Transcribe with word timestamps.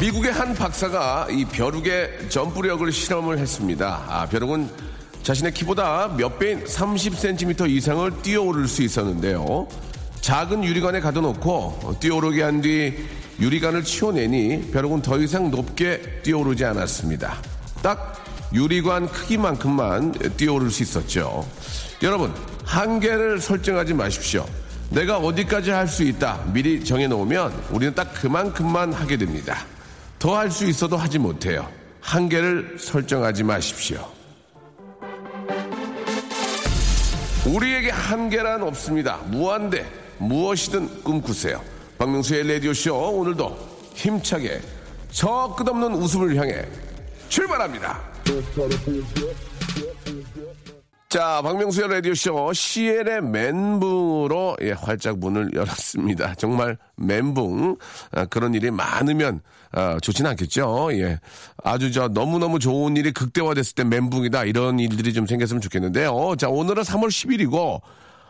미국의 0.00 0.32
한 0.32 0.54
박사가 0.54 1.26
이 1.30 1.44
벼룩의 1.44 2.28
점프력을 2.30 2.90
실험을 2.92 3.38
했습니다. 3.38 4.04
아, 4.08 4.26
벼룩은 4.26 4.68
자신의 5.24 5.52
키보다 5.54 6.14
몇 6.16 6.38
배인 6.38 6.62
30cm 6.64 7.68
이상을 7.68 8.22
뛰어오를 8.22 8.68
수 8.68 8.82
있었는데요. 8.82 9.66
작은 10.20 10.62
유리관에 10.64 11.00
가둬놓고 11.00 11.96
뛰어오르게 12.00 12.42
한 12.42 12.60
뒤 12.60 12.94
유리관을 13.40 13.84
치워내니 13.84 14.70
벼룩은 14.72 15.02
더 15.02 15.18
이상 15.18 15.50
높게 15.50 16.00
뛰어오르지 16.22 16.64
않았습니다. 16.64 17.36
딱 17.82 18.24
유리관 18.52 19.08
크기만큼만 19.08 20.12
뛰어오를 20.36 20.70
수 20.70 20.82
있었죠. 20.82 21.46
여러분, 22.02 22.32
한계를 22.64 23.40
설정하지 23.40 23.94
마십시오. 23.94 24.46
내가 24.90 25.18
어디까지 25.18 25.70
할 25.70 25.86
수 25.86 26.02
있다 26.02 26.42
미리 26.52 26.82
정해놓으면 26.84 27.52
우리는 27.70 27.94
딱 27.94 28.12
그만큼만 28.14 28.92
하게 28.92 29.16
됩니다. 29.16 29.64
더 30.18 30.34
할 30.36 30.50
수 30.50 30.64
있어도 30.66 30.96
하지 30.96 31.18
못해요. 31.18 31.68
한계를 32.00 32.76
설정하지 32.78 33.44
마십시오. 33.44 34.06
우리에게 37.46 37.90
한계란 37.90 38.62
없습니다. 38.62 39.18
무한대 39.26 39.86
무엇이든 40.18 41.02
꿈꾸세요. 41.02 41.62
박명수의 41.98 42.48
라디오쇼 42.52 42.94
오늘도 42.94 43.56
힘차게 43.94 44.60
저 45.10 45.54
끝없는 45.56 45.94
웃음을 45.94 46.36
향해 46.36 46.66
출발합니다. 47.28 48.00
자, 51.08 51.40
박명수의 51.40 51.88
라디오쇼 51.88 52.52
CL의 52.52 53.22
멘붕으로 53.22 54.58
예, 54.60 54.72
활짝 54.72 55.18
문을 55.18 55.52
열었습니다. 55.54 56.34
정말 56.34 56.76
멘붕 56.96 57.78
아, 58.12 58.26
그런 58.26 58.52
일이 58.52 58.70
많으면 58.70 59.40
아, 59.72 59.98
좋진 60.02 60.26
않겠죠. 60.26 60.90
예, 60.92 61.18
아주 61.64 61.92
저 61.92 62.08
너무너무 62.08 62.58
좋은 62.58 62.94
일이 62.98 63.10
극대화됐을 63.12 63.74
때 63.74 63.84
멘붕이다 63.84 64.44
이런 64.44 64.78
일들이 64.78 65.14
좀 65.14 65.26
생겼으면 65.26 65.62
좋겠는데요. 65.62 66.34
자, 66.36 66.50
오늘은 66.50 66.82
3월 66.82 67.06
10일이고 67.06 67.80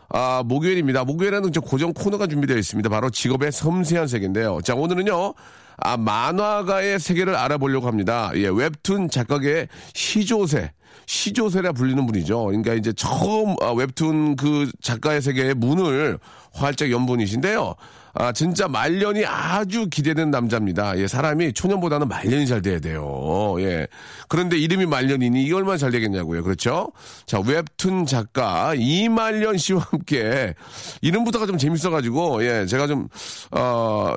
아, 0.07 0.43
목요일입니다. 0.45 1.03
목요일에는 1.03 1.51
저 1.51 1.59
고정 1.59 1.91
코너가 1.91 2.27
준비되어 2.27 2.55
있습니다. 2.55 2.89
바로 2.89 3.09
직업의 3.09 3.51
섬세한 3.51 4.07
세계인데요. 4.07 4.59
자, 4.63 4.73
오늘은요. 4.75 5.33
아, 5.81 5.97
만화가의 5.97 6.99
세계를 7.01 7.35
알아보려고 7.35 7.87
합니다. 7.87 8.31
예, 8.35 8.47
웹툰 8.47 9.09
작가계의 9.09 9.67
시조세. 9.93 10.71
시조세라 11.09 11.71
불리는 11.71 12.05
분이죠. 12.05 12.45
그러니까 12.45 12.75
이제 12.75 12.93
처음 12.93 13.55
아, 13.63 13.71
웹툰 13.71 14.35
그 14.35 14.71
작가의 14.79 15.23
세계의 15.23 15.55
문을 15.55 16.19
활짝 16.53 16.91
연 16.91 17.07
분이신데요. 17.07 17.73
아, 18.13 18.31
진짜 18.31 18.67
말년이 18.67 19.25
아주 19.25 19.87
기대되는 19.89 20.29
남자입니다. 20.29 20.99
예, 20.99 21.07
사람이 21.07 21.53
초년보다는 21.53 22.07
말년이 22.07 22.45
잘 22.45 22.61
돼야 22.61 22.79
돼요. 22.79 23.55
예. 23.57 23.87
그런데 24.27 24.57
이름이 24.59 24.85
말년이니 24.85 25.43
이게 25.43 25.53
얼마나 25.55 25.77
잘 25.77 25.89
되겠냐고요. 25.89 26.43
그렇죠? 26.43 26.91
자, 27.25 27.39
웹툰 27.39 28.05
작가 28.05 28.75
이말년 28.75 29.57
씨와 29.57 29.87
함께 29.89 30.53
이름부터가 31.01 31.47
좀 31.47 31.57
재밌어가지고, 31.57 32.45
예, 32.45 32.67
제가 32.67 32.85
좀, 32.85 33.07
어, 33.49 34.13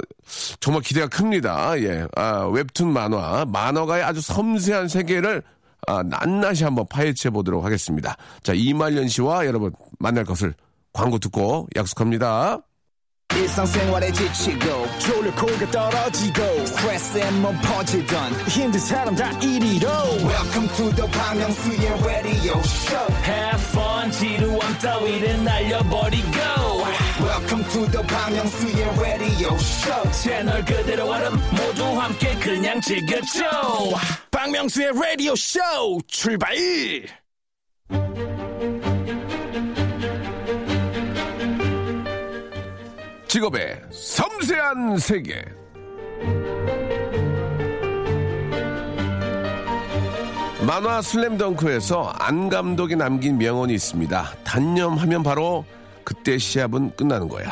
정말 0.61 0.83
기대가 0.83 1.07
큽니다. 1.07 1.81
예. 1.81 2.07
아, 2.17 2.45
웹툰 2.53 2.93
만화, 2.93 3.47
만화가의 3.47 4.03
아주 4.03 4.21
섬세한 4.21 4.89
세계를 4.89 5.43
아, 5.87 6.03
낱낱이 6.03 6.65
한번 6.65 6.87
파헤쳐 6.89 7.31
보도록 7.31 7.65
하겠습니다. 7.65 8.17
자, 8.43 8.53
이말년 8.55 9.09
씨와 9.09 9.47
여러분 9.47 9.73
만날 9.99 10.25
것을 10.25 10.55
광고 10.93 11.19
듣고 11.19 11.67
약속합니다. 11.77 12.59
일상생활에 13.35 14.13
지치고, 14.13 14.87
졸려 14.99 15.35
코가 15.35 15.71
떨어지고, 15.71 16.67
스트레스에 16.67 17.31
몸 17.31 17.57
퍼지던, 17.63 18.33
힘든 18.47 18.79
사람 18.79 19.17
다 19.17 19.31
이리로. 19.41 19.89
welcome 19.89 20.69
to 20.77 20.91
the 20.95 21.11
Bang 21.11 21.41
Myung-soo's 21.41 22.05
radio 22.05 22.59
show 22.61 23.15
Have 23.25 23.63
fun 23.71 24.13
지루함 24.13 24.79
따위를 24.79 25.45
날려버리고 25.45 26.39
welcome 27.23 27.65
to 27.71 27.91
the 27.91 28.07
Bang 28.07 28.37
Myung-soo's 28.37 29.01
radio 29.01 29.55
show 29.55 30.13
채널 30.13 30.63
그대로 30.67 31.09
얼음 31.11 31.33
모두 31.53 31.85
함께 31.99 32.35
그냥 32.37 32.81
즐겨줘 32.83 33.43
박명수의 34.33 34.93
라디오 34.95 35.37
쇼 35.37 35.61
출발! 36.09 36.57
직업의 43.29 43.83
섬세한 43.91 44.99
세계. 44.99 45.45
만화 50.67 51.03
슬램덩크에서 51.03 52.15
안 52.19 52.49
감독이 52.49 52.97
남긴 52.97 53.37
명언이 53.37 53.75
있습니다. 53.75 54.37
단념하면 54.45 55.23
바로 55.23 55.65
그때 56.05 56.39
시합은 56.39 56.97
끝나는 56.97 57.29
거야. 57.29 57.51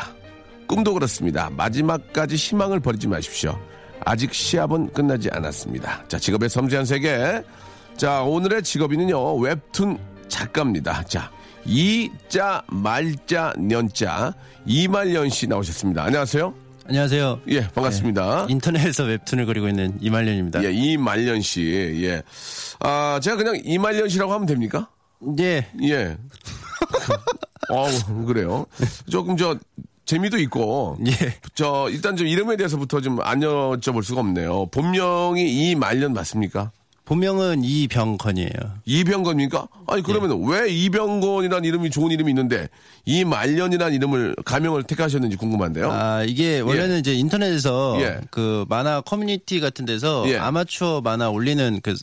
꿈도 0.67 0.93
그렇습니다. 0.93 1.49
마지막까지 1.51 2.35
희망을 2.35 2.79
버리지 2.79 3.07
마십시오. 3.07 3.59
아직 4.05 4.33
시합은 4.33 4.91
끝나지 4.93 5.29
않았습니다. 5.31 6.05
자, 6.07 6.17
직업의 6.19 6.49
섬세한 6.49 6.85
세계. 6.85 7.43
자, 7.97 8.21
오늘의 8.23 8.63
직업인은요, 8.63 9.35
웹툰 9.35 9.97
작가입니다. 10.27 11.03
자, 11.03 11.31
이자, 11.65 12.63
말자, 12.67 13.53
년자, 13.57 14.33
이말년 14.65 15.29
씨 15.29 15.47
나오셨습니다. 15.47 16.03
안녕하세요. 16.03 16.53
안녕하세요. 16.87 17.41
예, 17.49 17.67
반갑습니다. 17.69 18.47
네, 18.47 18.53
인터넷에서 18.53 19.03
웹툰을 19.03 19.45
그리고 19.45 19.67
있는 19.67 19.97
이말년입니다. 20.01 20.63
예, 20.63 20.71
이말년 20.71 21.41
씨. 21.41 21.61
예. 22.03 22.23
아, 22.79 23.19
제가 23.21 23.37
그냥 23.37 23.61
이말년 23.63 24.09
씨라고 24.09 24.33
하면 24.33 24.45
됩니까? 24.47 24.89
예. 25.39 25.67
예. 25.83 26.17
어우, 27.69 28.25
그래요. 28.25 28.65
조금 29.09 29.37
저, 29.37 29.57
재미도 30.11 30.39
있고. 30.39 30.97
예. 31.07 31.13
저, 31.55 31.87
일단 31.89 32.17
좀 32.17 32.27
이름에 32.27 32.57
대해서부터 32.57 32.99
좀 32.99 33.19
안 33.21 33.39
여쭤볼 33.39 34.03
수가 34.03 34.19
없네요. 34.19 34.65
본명이 34.67 35.69
이말년 35.69 36.11
맞습니까? 36.13 36.71
본명은 37.05 37.63
이병건이에요. 37.63 38.51
이병건입니까? 38.85 39.67
아니, 39.87 40.03
그러면 40.03 40.43
왜 40.47 40.69
이병건이라는 40.69 41.63
이름이 41.65 41.89
좋은 41.91 42.11
이름이 42.11 42.31
있는데, 42.31 42.67
이말년이라는 43.05 43.93
이름을, 43.95 44.35
가명을 44.43 44.83
택하셨는지 44.83 45.37
궁금한데요. 45.37 45.89
아, 45.91 46.23
이게 46.23 46.59
원래는 46.59 46.99
이제 46.99 47.13
인터넷에서 47.13 47.97
예. 48.01 48.19
그 48.31 48.65
만화 48.69 48.99
커뮤니티 49.01 49.59
같은 49.61 49.85
데서 49.85 50.25
예. 50.27 50.37
아마추어 50.37 51.01
만화 51.01 51.29
올리는 51.29 51.79
그 51.81 51.95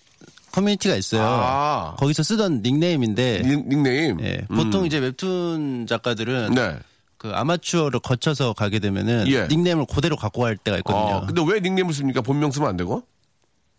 커뮤니티가 0.52 0.96
있어요. 0.96 1.22
아. 1.22 1.94
거기서 1.98 2.22
쓰던 2.22 2.62
닉네임인데 2.62 3.42
닉, 3.44 3.68
닉네임? 3.68 4.18
예, 4.22 4.40
보통 4.48 4.86
이제 4.86 4.98
웹툰 4.98 5.86
작가들은 5.86 6.54
네. 6.54 6.76
그 7.18 7.32
아마추어를 7.34 8.00
거쳐서 8.00 8.52
가게 8.52 8.78
되면은 8.78 9.26
예. 9.28 9.48
닉네임을 9.48 9.86
그대로 9.92 10.16
갖고 10.16 10.42
갈 10.42 10.56
때가 10.56 10.78
있거든요. 10.78 11.16
아, 11.16 11.26
근데 11.26 11.42
왜 11.46 11.60
닉네임을 11.60 11.92
씁니까? 11.92 12.20
본명 12.20 12.52
쓰면 12.52 12.68
안 12.68 12.76
되고? 12.76 13.02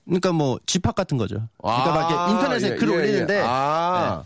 그러니까 0.06 0.34
뭐 0.34 0.60
집합 0.66 0.94
같은 0.94 1.18
거죠. 1.18 1.48
그러니까 1.58 1.92
막 1.94 2.32
인터넷에 2.32 2.72
예, 2.72 2.76
글 2.76 2.90
예, 2.90 2.96
올리는데 2.96 3.38
예. 3.38 3.44
아. 3.46 4.26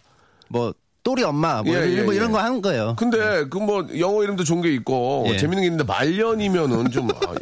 뭐 0.50 0.74
또리 1.04 1.22
엄마 1.24 1.62
뭐, 1.62 1.76
예, 1.76 1.80
이런, 1.80 1.98
예, 1.98 2.02
뭐 2.04 2.14
이런 2.14 2.30
예. 2.30 2.32
거 2.32 2.40
하는 2.40 2.62
거예요. 2.62 2.96
근데 2.98 3.44
그 3.50 3.60
뭐 3.64 3.86
영어 4.00 4.24
이름도 4.24 4.44
좋은 4.46 4.62
게 4.62 4.74
있고 4.74 5.26
예. 5.28 5.38
재밌는 5.38 5.62
게 5.62 5.66
있는데 5.68 5.84
말년이면은 5.84 6.92
좀 6.92 7.10
아, 7.12 7.36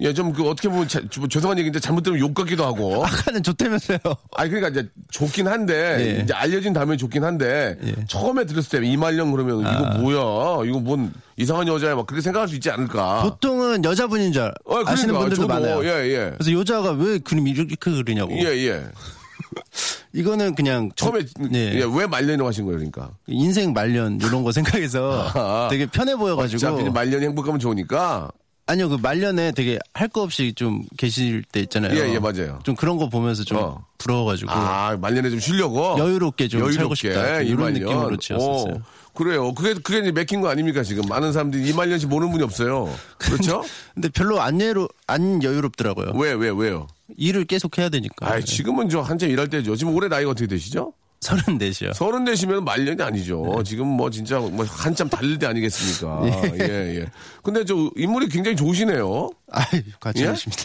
예, 0.00 0.12
좀그 0.12 0.48
어떻게 0.48 0.68
보면 0.68 0.88
자- 0.88 1.00
좀 1.08 1.28
죄송한 1.28 1.58
얘기인데 1.58 1.78
잘못 1.78 2.02
들으면 2.02 2.20
욕 2.20 2.34
같기도 2.34 2.64
하고. 2.66 3.04
아까는 3.04 3.42
좋다면서요. 3.44 3.98
아니 4.36 4.50
그러니까 4.50 4.68
이제 4.80 4.88
좋긴 5.10 5.46
한데 5.46 6.16
예. 6.18 6.22
이제 6.22 6.34
알려진 6.34 6.72
다음에 6.72 6.96
좋긴 6.96 7.22
한데 7.24 7.76
예. 7.84 7.94
처음에 8.08 8.44
들었을 8.46 8.80
때 8.80 8.86
이말년 8.86 9.30
그러면 9.30 9.60
이거 9.60 9.98
뭐야? 10.00 10.68
이거 10.68 10.80
뭔 10.80 11.12
이상한 11.36 11.68
여자야? 11.68 11.94
막 11.94 12.06
그렇게 12.06 12.22
생각할 12.22 12.48
수 12.48 12.54
있지 12.56 12.70
않을까? 12.70 13.22
보통은 13.22 13.84
여자분인 13.84 14.32
줄 14.32 14.42
알- 14.42 14.48
어, 14.64 14.70
그러니까, 14.70 14.92
아시는 14.92 15.14
분들도 15.14 15.36
저도, 15.36 15.48
많아요. 15.48 15.84
예, 15.84 16.08
예. 16.08 16.32
그래서 16.36 16.52
여자가 16.52 16.90
왜 16.92 17.18
그림 17.18 17.46
이렇게 17.46 17.76
그리냐고. 17.78 18.32
예, 18.36 18.46
예. 18.66 18.84
이거는 20.12 20.54
그냥 20.54 20.90
처음에 20.96 21.20
네. 21.50 21.72
예, 21.74 21.84
왜 21.84 22.06
말년이라고 22.06 22.48
하신 22.48 22.64
거예요, 22.64 22.78
그러니까? 22.78 23.10
인생 23.28 23.72
말년 23.72 24.18
이런 24.20 24.42
거 24.42 24.50
생각해서 24.52 25.30
아. 25.34 25.68
되게 25.70 25.86
편해 25.86 26.12
자, 26.12 26.18
보여가지고 26.18 26.90
말년이 26.92 27.24
행복하면 27.26 27.58
좋으니까. 27.60 28.30
아니요 28.66 28.88
그 28.88 28.98
말년에 29.02 29.50
되게 29.50 29.78
할 29.94 30.08
거 30.08 30.22
없이 30.22 30.52
좀 30.54 30.84
계실 30.96 31.42
때 31.50 31.58
있잖아요. 31.60 31.92
예, 31.98 32.14
예, 32.14 32.18
맞아요. 32.20 32.60
좀 32.62 32.76
그런 32.76 32.98
거 32.98 33.08
보면서 33.08 33.42
좀 33.44 33.58
어. 33.58 33.84
부러워가지고 33.98 34.50
아, 34.50 34.96
말년에 35.00 35.30
좀 35.30 35.40
쉬려고? 35.40 35.96
여유롭게 35.98 36.46
좀 36.48 36.70
살고 36.72 36.94
싶다. 36.94 37.38
좀 37.38 37.46
이런 37.46 37.70
이말년. 37.76 37.82
느낌으로 37.82 38.16
지었었어요. 38.16 38.74
어, 38.74 38.80
그래요. 39.14 39.52
그게, 39.54 39.74
그게 39.74 39.98
이제 39.98 40.12
맥힌 40.12 40.40
거 40.40 40.48
아닙니까, 40.48 40.84
지금? 40.84 41.02
많은 41.08 41.32
사람들이 41.32 41.68
이 41.68 41.72
말년 41.72 41.98
씨 41.98 42.06
모르는 42.06 42.30
분이 42.30 42.44
없어요. 42.44 42.88
그렇죠? 43.18 43.64
근데 43.92 44.08
별로 44.08 44.40
안 44.40 44.60
여유로 44.60 44.88
안 45.08 45.42
여유롭더라고요. 45.42 46.12
왜, 46.14 46.32
왜, 46.32 46.50
왜요? 46.50 46.86
일을 47.16 47.44
계속 47.44 47.78
해야 47.78 47.88
되니까. 47.88 48.30
아 48.30 48.40
지금은 48.40 48.88
저 48.88 49.00
한참 49.00 49.30
일할 49.30 49.48
때죠. 49.48 49.76
지금 49.76 49.94
올해 49.94 50.08
나이가 50.08 50.30
어떻게 50.30 50.46
되시죠? 50.46 50.92
서른 51.20 51.58
넷이요. 51.58 51.92
서른 51.92 52.24
되시면 52.24 52.64
말년이 52.64 53.02
아니죠. 53.02 53.54
네. 53.56 53.62
지금 53.62 53.86
뭐 53.86 54.08
진짜 54.08 54.38
뭐 54.38 54.64
한참 54.64 55.08
달릴 55.08 55.38
때 55.38 55.46
아니겠습니까? 55.46 56.22
예, 56.60 57.00
예. 57.00 57.06
근데 57.42 57.64
저 57.64 57.90
인물이 57.96 58.28
굉장히 58.28 58.56
좋으시네요. 58.56 59.28
아, 59.52 59.60
과찬이십니다. 60.00 60.62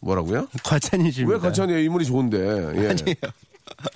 뭐라고요? 0.00 0.46
과찬이십니다. 0.62 1.32
왜 1.32 1.40
과찬이에요? 1.40 1.80
인물이 1.80 2.04
좋은데. 2.04 2.38
예. 2.38 2.88
아니에요. 2.88 3.16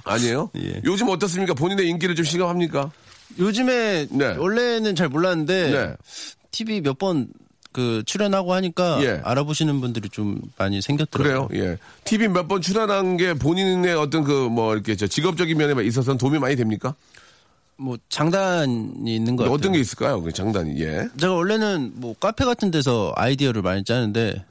아니에요? 0.05 0.51
예. 0.59 0.81
요즘 0.85 1.09
어떻습니까? 1.09 1.55
본인의 1.55 1.89
인기를 1.89 2.17
좀 2.17 2.25
실감합니까? 2.25 2.91
요즘에 3.39 4.07
네. 4.11 4.35
원래는 4.37 4.97
잘 4.97 5.09
몰랐는데 5.09 5.71
네. 5.71 5.95
TV 6.51 6.81
몇번 6.81 7.29
그 7.77 8.03
출연하고 8.07 8.55
하니까 8.55 9.03
예. 9.05 9.21
알아보시는 9.23 9.83
분들이 9.83 10.09
좀 10.09 10.41
많이 10.57 10.81
생겼더라고요. 10.81 11.49
그래요? 11.49 11.73
예. 11.73 11.77
TV 12.05 12.27
몇 12.29 12.49
번 12.49 12.63
출연한 12.63 13.19
게 13.19 13.35
본인의 13.35 13.95
어떤 13.95 14.25
그 14.25 14.49
뭐 14.49 14.73
이렇게 14.73 14.97
저 14.97 15.07
직업적인 15.07 15.59
면에 15.59 15.85
있어서는 15.85 16.17
도움이 16.17 16.39
많이 16.39 16.57
됩니까? 16.57 16.95
뭐 17.77 17.99
장단이 18.09 19.15
있는 19.15 19.37
것 19.37 19.43
같아요. 19.45 19.55
어떤 19.55 19.73
게 19.73 19.79
있을까요? 19.79 20.23
그 20.23 20.33
장단이. 20.33 20.81
예. 20.81 21.07
제가 21.21 21.35
원래는 21.35 21.93
뭐 21.97 22.15
카페 22.19 22.47
같은 22.47 22.71
데서 22.71 23.13
아이디어를 23.15 23.61
많이 23.61 23.85
짜는데 23.85 24.43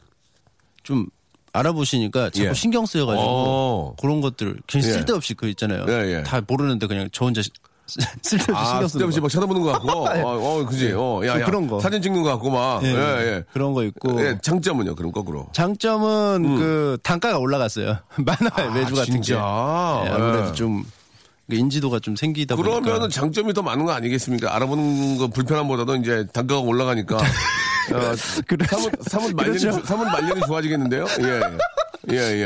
좀 0.83 1.07
알아보시니까 1.53 2.29
자꾸 2.29 2.49
예. 2.49 2.53
신경 2.53 2.85
쓰여가지고 2.85 3.23
어. 3.27 3.95
그런 3.99 4.21
것들 4.21 4.57
그냥 4.69 4.87
예. 4.87 4.91
쓸데없이 4.93 5.33
그 5.33 5.47
있잖아요. 5.49 5.85
예, 5.87 6.17
예. 6.19 6.23
다 6.23 6.41
모르는데 6.45 6.85
그냥 6.85 7.09
저 7.11 7.25
혼자 7.25 7.41
시- 7.41 7.49
쓸데없이 7.87 8.51
아, 8.53 8.87
쓸데없이 8.87 9.19
거. 9.19 9.23
막 9.23 9.29
쳐다보는 9.29 9.61
것 9.61 9.71
같고. 9.73 9.89
어, 10.09 10.59
어, 10.61 10.65
그지. 10.65 10.91
어, 10.95 11.21
야, 11.25 11.33
좀 11.33 11.41
야. 11.41 11.45
그런 11.45 11.67
거. 11.67 11.79
사진 11.79 12.01
찍는 12.01 12.23
것 12.23 12.29
같고 12.31 12.49
막. 12.49 12.83
예, 12.83 12.87
예, 12.89 12.95
예. 13.27 13.43
그런 13.53 13.73
거 13.73 13.83
있고 13.83 14.19
예, 14.25 14.37
장점은요, 14.41 14.95
그럼 14.95 15.11
거꾸로. 15.11 15.47
장점은 15.53 16.57
그 16.57 16.97
단가가 17.03 17.37
올라갔어요. 17.37 17.97
만화의 18.17 18.71
매주 18.73 18.95
같은 18.95 19.15
음. 19.15 19.21
진짜? 19.21 19.35
게 19.35 20.09
예, 20.09 20.13
아무래도 20.13 20.49
예. 20.49 20.53
좀 20.53 20.83
인지도가 21.51 21.99
좀 21.99 22.15
생기다 22.15 22.55
보니까 22.55 22.79
그러면은 22.79 23.09
장점이 23.09 23.53
더 23.53 23.61
많은 23.61 23.85
거 23.85 23.91
아니겠습니까? 23.91 24.55
알아보는 24.55 25.17
거 25.19 25.27
불편함보다도 25.27 25.95
이제 25.97 26.25
단가가 26.33 26.61
올라가니까. 26.61 27.17
어, 27.93 28.15
그렇죠. 28.47 28.75
사뭇, 28.75 28.91
사뭇 29.01 29.33
말년이, 29.35 29.59
그렇죠. 29.59 29.79
주- 29.79 29.85
사뭇 29.85 30.05
말년이 30.05 30.41
좋아지겠는데요? 30.47 31.05
예, 31.21 31.23
예. 31.23 32.17
예, 32.17 32.41
예. 32.41 32.45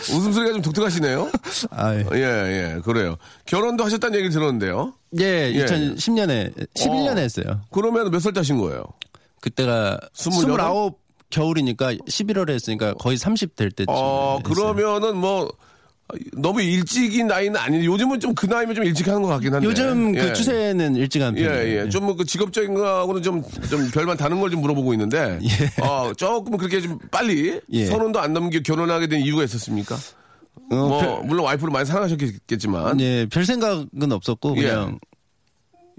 웃음소리가 0.00 0.52
좀 0.54 0.62
독특하시네요? 0.62 1.30
아, 1.70 1.94
예. 1.94 2.04
예, 2.14 2.74
예, 2.76 2.80
그래요. 2.84 3.16
결혼도 3.46 3.84
하셨다는 3.84 4.14
얘기를 4.16 4.32
들었는데요. 4.32 4.94
예, 5.20 5.52
예. 5.54 5.64
2010년에 5.66 6.68
11년에 6.74 7.16
어. 7.16 7.20
했어요. 7.20 7.60
그러면 7.70 8.10
몇 8.10 8.20
살 8.20 8.32
따신 8.32 8.58
거예요? 8.58 8.84
그때가 9.40 9.98
스물여덟? 10.14 10.54
29 10.60 10.96
겨울이니까 11.30 11.94
11월에 11.94 12.50
했으니까 12.50 12.94
거의 12.94 13.16
30 13.16 13.56
될 13.56 13.70
때쯤. 13.70 13.86
어, 13.88 14.38
했어요. 14.38 14.54
그러면은 14.74 15.16
뭐, 15.16 15.50
너무 16.36 16.60
일찍인 16.62 17.26
나이는 17.26 17.56
아닌데, 17.58 17.86
요즘은 17.86 18.20
좀 18.20 18.34
그 18.34 18.46
나이면 18.46 18.74
좀 18.74 18.84
일찍 18.84 19.06
하는 19.08 19.22
것 19.22 19.28
같긴 19.28 19.54
한데. 19.54 19.66
요즘 19.66 20.14
예. 20.16 20.20
그 20.20 20.32
추세는 20.32 20.96
일찍 20.96 21.22
한 21.22 21.36
예, 21.38 21.44
편이에요. 21.46 21.84
예. 21.84 21.88
좀뭐그 21.88 22.24
직업적인 22.24 22.74
거하고는 22.74 23.22
좀, 23.22 23.42
좀 23.70 23.90
별반 23.92 24.16
다른 24.16 24.40
걸 24.40 24.50
좀 24.50 24.60
물어보고 24.60 24.92
있는데. 24.94 25.38
어, 25.82 26.12
조금 26.16 26.56
그렇게 26.56 26.80
좀 26.80 26.98
빨리 27.10 27.60
예. 27.72 27.86
서른도 27.86 28.20
안 28.20 28.32
넘기고 28.32 28.62
결혼하게 28.62 29.06
된 29.06 29.20
이유가 29.20 29.44
있었습니까? 29.44 29.94
어, 30.70 30.74
뭐, 30.74 31.00
별, 31.00 31.24
물론 31.24 31.46
와이프를 31.46 31.70
많이 31.72 31.86
사랑하셨겠지만. 31.86 33.00
예, 33.00 33.26
별 33.26 33.44
생각은 33.46 34.12
없었고 34.12 34.54
그냥 34.54 34.98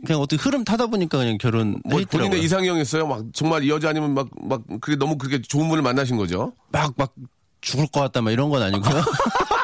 그냥 0.05 0.19
어떻게 0.21 0.41
흐름 0.41 0.63
타다 0.63 0.87
보니까 0.87 1.17
그냥 1.17 1.37
결혼 1.37 1.79
뭐. 1.85 2.01
본인의 2.09 2.41
이상형이었어요? 2.43 3.07
막 3.07 3.23
정말 3.33 3.63
이 3.63 3.69
여자 3.69 3.89
아니면 3.89 4.13
막, 4.13 4.27
막, 4.41 4.61
그게 4.81 4.97
너무 4.97 5.17
그렇게 5.17 5.41
좋은 5.41 5.69
분을 5.69 5.81
만나신 5.81 6.17
거죠? 6.17 6.53
막 6.71 6.93
막 6.97 7.13
죽을 7.61 7.87
것 7.87 8.01
같다 8.01 8.21
막 8.21 8.31
이런 8.31 8.49
건 8.49 8.61
아니고요. 8.61 9.01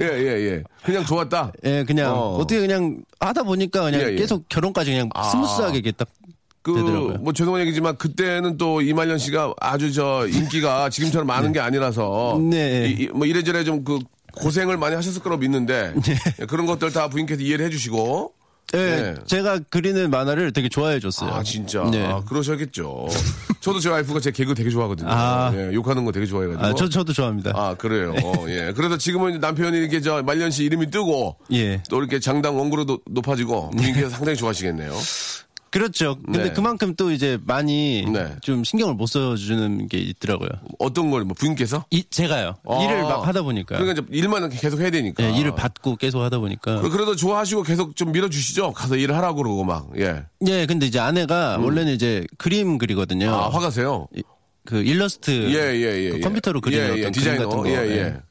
예, 0.00 0.06
예, 0.06 0.50
예. 0.52 0.62
그냥 0.84 1.04
좋았다. 1.04 1.52
예, 1.64 1.84
그냥 1.84 2.14
어. 2.14 2.36
어. 2.36 2.38
떻게 2.38 2.60
그냥 2.60 2.98
하다 3.20 3.42
보니까 3.44 3.82
그냥 3.82 4.00
예, 4.00 4.06
예. 4.12 4.16
계속 4.16 4.48
결혼까지 4.48 4.90
그냥 4.92 5.08
아. 5.14 5.24
스무스하게 5.24 5.78
이게 5.78 5.92
딱 5.92 6.08
그. 6.62 6.70
뭐 7.20 7.32
죄송한 7.32 7.60
얘기지만 7.62 7.96
그때는 7.96 8.56
또 8.58 8.82
이말년 8.82 9.16
씨가 9.18 9.54
아주 9.60 9.92
저 9.92 10.26
인기가 10.28 10.90
지금처럼 10.90 11.26
많은 11.26 11.52
게 11.52 11.60
아니라서. 11.60 12.38
네. 12.50 12.88
이- 12.88 13.02
이- 13.04 13.08
뭐 13.08 13.26
이래저래 13.26 13.64
좀 13.64 13.84
그 13.84 13.98
고생을 14.36 14.76
많이 14.76 14.94
하셨을 14.94 15.22
거라고 15.22 15.40
믿는데. 15.40 15.94
네. 16.04 16.14
예, 16.40 16.44
그런 16.46 16.66
것들 16.66 16.92
다 16.92 17.08
부인께서 17.08 17.40
이해를 17.42 17.64
해주시고. 17.66 18.32
예, 18.74 18.78
네. 18.78 19.14
제가 19.26 19.60
그리는 19.70 20.10
만화를 20.10 20.52
되게 20.52 20.68
좋아해 20.68 21.00
줬어요. 21.00 21.30
아, 21.30 21.42
진짜. 21.42 21.88
네. 21.90 22.04
아, 22.04 22.22
그러셔야겠죠. 22.24 23.08
저도 23.60 23.80
제 23.80 23.88
와이프가 23.88 24.20
제 24.20 24.30
개그 24.30 24.54
되게 24.54 24.68
좋아하거든요. 24.70 25.08
아. 25.10 25.50
예, 25.54 25.72
욕하는 25.72 26.04
거 26.04 26.12
되게 26.12 26.26
좋아해가지고. 26.26 26.66
아, 26.66 26.74
저 26.74 26.88
저도 26.88 27.12
좋아합니다. 27.12 27.52
아, 27.54 27.74
그래요. 27.74 28.14
어, 28.22 28.44
예. 28.48 28.72
그래서 28.76 28.98
지금은 28.98 29.40
남편이 29.40 29.76
이렇게 29.78 30.00
저 30.00 30.22
말년 30.22 30.50
씨 30.50 30.64
이름이 30.64 30.90
뜨고. 30.90 31.36
예. 31.52 31.82
또 31.88 31.98
이렇게 31.98 32.20
장당 32.20 32.58
원고로 32.58 32.98
높아지고 33.10 33.70
부인께서 33.70 34.10
상당히 34.10 34.36
좋아하시겠네요. 34.36 34.92
그렇죠. 35.70 36.16
근데 36.24 36.44
네. 36.44 36.52
그만큼 36.52 36.94
또 36.96 37.10
이제 37.10 37.38
많이 37.44 38.04
네. 38.10 38.34
좀 38.42 38.64
신경을 38.64 38.94
못 38.94 39.06
써주는 39.06 39.88
게 39.88 39.98
있더라고요. 39.98 40.48
어떤 40.78 41.10
걸, 41.10 41.24
뭐 41.24 41.34
부인께서? 41.38 41.84
이, 41.90 42.04
제가요. 42.10 42.54
아. 42.68 42.82
일을 42.82 43.02
막 43.02 43.26
하다 43.26 43.42
보니까. 43.42 43.76
그러니까 43.78 44.04
일만 44.10 44.48
계속 44.50 44.80
해야 44.80 44.90
되니까. 44.90 45.22
예, 45.24 45.36
일을 45.38 45.54
받고 45.54 45.96
계속 45.96 46.22
하다 46.22 46.38
보니까. 46.38 46.80
그- 46.80 46.90
그래도 46.90 47.14
좋아하시고 47.16 47.62
계속 47.64 47.96
좀 47.96 48.12
밀어주시죠. 48.12 48.72
가서 48.72 48.96
일을 48.96 49.14
하라고 49.16 49.42
그러고 49.42 49.64
막. 49.64 49.88
예. 49.98 50.22
예, 50.46 50.66
근데 50.66 50.86
이제 50.86 50.98
아내가 50.98 51.58
원래는 51.58 51.92
이제 51.94 52.24
그림 52.38 52.78
그리거든요. 52.78 53.26
음. 53.26 53.32
아, 53.34 53.48
화가세요? 53.48 54.08
이- 54.68 54.70
그 54.70 54.82
일러스트 54.82 55.30
예, 55.30 55.74
예, 55.76 56.04
예, 56.04 56.10
그 56.10 56.16
예. 56.18 56.20
컴퓨터로 56.20 56.60
그리는 56.60 56.84
예, 56.84 57.00
예, 57.00 57.06
어떤. 57.06 57.12
그림 57.12 57.36
같은 57.38 57.48
거 57.48 57.68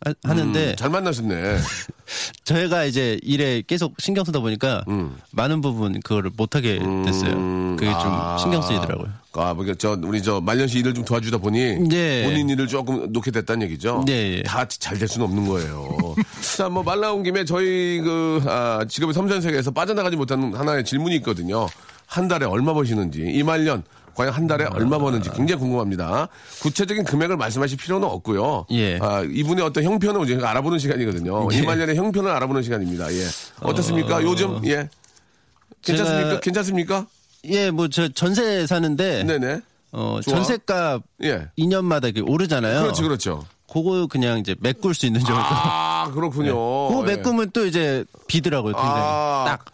하- 0.06 0.14
하는데 0.30 0.70
음, 0.72 0.76
잘 0.76 0.90
만나셨네. 0.92 1.58
저희가 2.46 2.86
이제 2.86 3.20
일에 3.24 3.64
계속 3.66 3.96
신경 4.00 4.24
쓰다 4.24 4.40
보니까 4.40 4.84
많은 5.32 5.62
부분 5.62 6.00
그거를 6.02 6.32
못 6.38 6.56
하게 6.56 6.80
됐어요. 7.06 7.32
그게 7.78 7.86
좀 7.92 8.12
아. 8.14 8.38
신경 8.40 8.62
쓰이더라고요. 8.62 9.08
아, 9.34 9.54
뭐, 9.54 9.66
저, 9.78 9.96
우리 10.04 10.22
저, 10.24 10.42
말년 10.42 10.68
씨 10.68 10.80
일을 10.80 10.96
좀 10.96 11.06
도와주다 11.06 11.38
보니. 11.38 11.60
예. 11.92 12.24
본인 12.24 12.50
일을 12.50 12.66
조금 12.68 13.12
놓게 13.12 13.30
됐다는 13.30 13.68
얘기죠. 13.68 14.04
예, 14.10 14.38
예. 14.38 14.44
다잘 14.44 14.98
될 14.98 15.08
수는 15.08 15.28
없는 15.28 15.48
거예요. 15.48 16.16
자, 16.58 16.70
뭐, 16.70 16.82
말 16.82 17.00
나온 17.02 17.22
김에 17.22 17.46
저희 17.46 18.00
그, 18.02 18.42
아, 18.48 18.84
직업의 18.90 19.14
섬전 19.14 19.42
세계에서 19.42 19.70
빠져나가지 19.70 20.16
못하는 20.16 20.56
하나의 20.56 20.84
질문이 20.86 21.18
있거든요. 21.18 21.68
한 22.08 22.28
달에 22.28 22.48
얼마 22.48 22.74
버시는지. 22.74 23.20
이말년. 23.28 23.84
과연 24.18 24.34
한 24.34 24.48
달에 24.48 24.66
얼마 24.72 24.98
버는지 24.98 25.30
굉장히 25.30 25.62
궁금합니다. 25.62 26.28
구체적인 26.64 27.04
금액을 27.04 27.38
말씀하실 27.38 27.78
필요는 27.78 28.08
없고요. 28.08 28.66
예. 28.72 28.98
아, 29.00 29.22
이분의 29.22 29.64
어떤 29.64 29.84
형편을 29.84 30.24
이제 30.28 30.44
알아보는 30.44 30.80
시간이거든요. 30.80 31.48
예. 31.54 31.58
이말년의 31.60 31.96
형편을 31.96 32.32
알아보는 32.32 32.64
시간입니다. 32.64 33.14
예. 33.14 33.26
어떻습니까? 33.62 34.24
요즘? 34.24 34.60
예. 34.66 34.90
괜찮습니까? 35.84 36.30
제가- 36.38 36.42
괜찮습니까? 36.42 37.06
예, 37.46 37.70
뭐 37.70 37.88
저 37.90 38.08
전세 38.10 38.66
사는데 38.66 39.24
네네. 39.24 39.62
어, 39.92 40.20
좋아. 40.24 40.34
전세값 40.36 41.04
예. 41.24 41.48
2년마다 41.58 42.06
이렇게 42.06 42.22
오르잖아요. 42.22 42.82
그렇죠, 42.82 43.04
그렇죠. 43.04 43.46
그거 43.72 44.08
그냥 44.08 44.40
이제 44.40 44.56
메꿀 44.62 44.96
수 44.96 45.06
있는 45.06 45.20
정도. 45.22 45.36
아, 45.40 46.10
그렇군요. 46.14 46.54
그거 46.90 47.04
예. 47.08 47.16
메꾸면 47.18 47.52
또 47.52 47.66
이제 47.68 48.04
비더라고요. 48.28 48.74
굉장히. 48.74 48.96
아, 49.00 49.44
딱. 49.46 49.66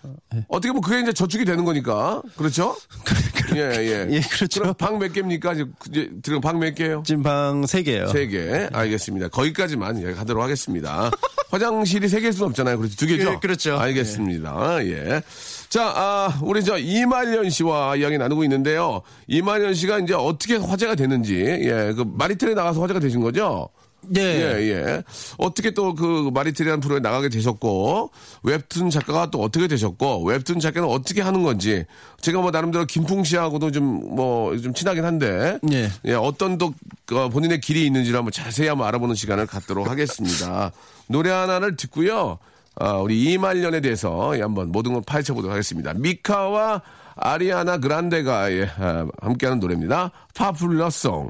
어떻게 0.49 0.69
보면 0.69 0.81
그게 0.81 0.99
이제 1.01 1.13
저축이 1.13 1.45
되는 1.45 1.63
거니까. 1.63 2.21
그렇죠? 2.35 2.75
예, 3.55 3.59
예. 3.59 4.07
예, 4.15 4.21
그렇죠. 4.21 4.73
방 4.73 4.97
몇 4.99 5.11
개입니까? 5.13 5.53
이제 5.53 6.09
들어 6.21 6.39
방몇 6.39 6.75
개요? 6.75 7.03
지금 7.05 7.23
방 7.23 7.61
3개요. 7.61 8.11
세 8.11 8.27
개. 8.27 8.67
알겠습니다. 8.71 9.27
거기까지만 9.29 10.01
예, 10.03 10.11
하도록 10.13 10.41
하겠습니다. 10.43 11.11
화장실이 11.51 12.07
세 12.07 12.19
개일 12.19 12.33
수는 12.33 12.47
없잖아요. 12.49 12.77
그렇죠. 12.77 12.95
두 12.95 13.05
개죠? 13.05 13.33
그- 13.35 13.39
그렇죠. 13.41 13.77
알겠습니다. 13.77 14.85
예. 14.87 15.21
자, 15.69 15.83
아, 15.95 16.39
우리 16.41 16.63
저 16.63 16.77
이말년 16.77 17.49
씨와 17.49 17.95
이야기 17.95 18.17
나누고 18.17 18.43
있는데요. 18.43 19.01
이말년 19.27 19.73
씨가 19.73 19.99
이제 19.99 20.13
어떻게 20.13 20.55
화제가 20.55 20.95
됐는지, 20.95 21.35
예, 21.35 21.93
그 21.95 22.03
마리텔에 22.07 22.53
나가서 22.53 22.81
화제가 22.81 22.99
되신 22.99 23.21
거죠? 23.21 23.69
예. 24.15 24.21
예, 24.21 24.69
예. 24.69 25.03
어떻게 25.37 25.71
또 25.71 25.93
그 25.93 26.29
마리텔이라는 26.33 26.79
프로에 26.81 26.99
나가게 26.99 27.29
되셨고, 27.29 28.11
웹툰 28.43 28.89
작가가 28.89 29.29
또 29.31 29.41
어떻게 29.41 29.67
되셨고, 29.67 30.23
웹툰 30.23 30.59
작가는 30.59 30.87
어떻게 30.87 31.21
하는 31.21 31.43
건지, 31.43 31.85
제가 32.21 32.41
뭐 32.41 32.51
나름대로 32.51 32.85
김풍 32.85 33.23
씨하고도 33.23 33.71
좀 33.71 34.15
뭐 34.15 34.57
좀 34.61 34.73
친하긴 34.73 35.05
한데, 35.05 35.59
예. 36.05 36.13
어떤 36.13 36.57
또 36.57 36.73
어, 37.11 37.29
본인의 37.29 37.61
길이 37.61 37.85
있는지를 37.85 38.17
한번 38.17 38.31
자세히 38.31 38.67
한번 38.67 38.87
알아보는 38.87 39.15
시간을 39.15 39.45
갖도록 39.47 39.89
하겠습니다. 39.89 40.71
노래 41.07 41.29
하나를 41.31 41.75
듣고요. 41.75 42.39
아, 42.75 42.93
우리 42.93 43.23
이말년에 43.33 43.81
대해서 43.81 44.35
예, 44.37 44.41
한번 44.41 44.71
모든 44.71 44.93
걸 44.93 45.03
파헤쳐 45.05 45.33
보도록 45.35 45.51
하겠습니다. 45.53 45.93
미카와 45.93 46.81
아리아나 47.15 47.77
그란데가 47.77 48.51
예, 48.51 48.67
아, 48.79 49.05
함께하는 49.21 49.59
노래입니다. 49.59 50.11
파플러송. 50.33 51.29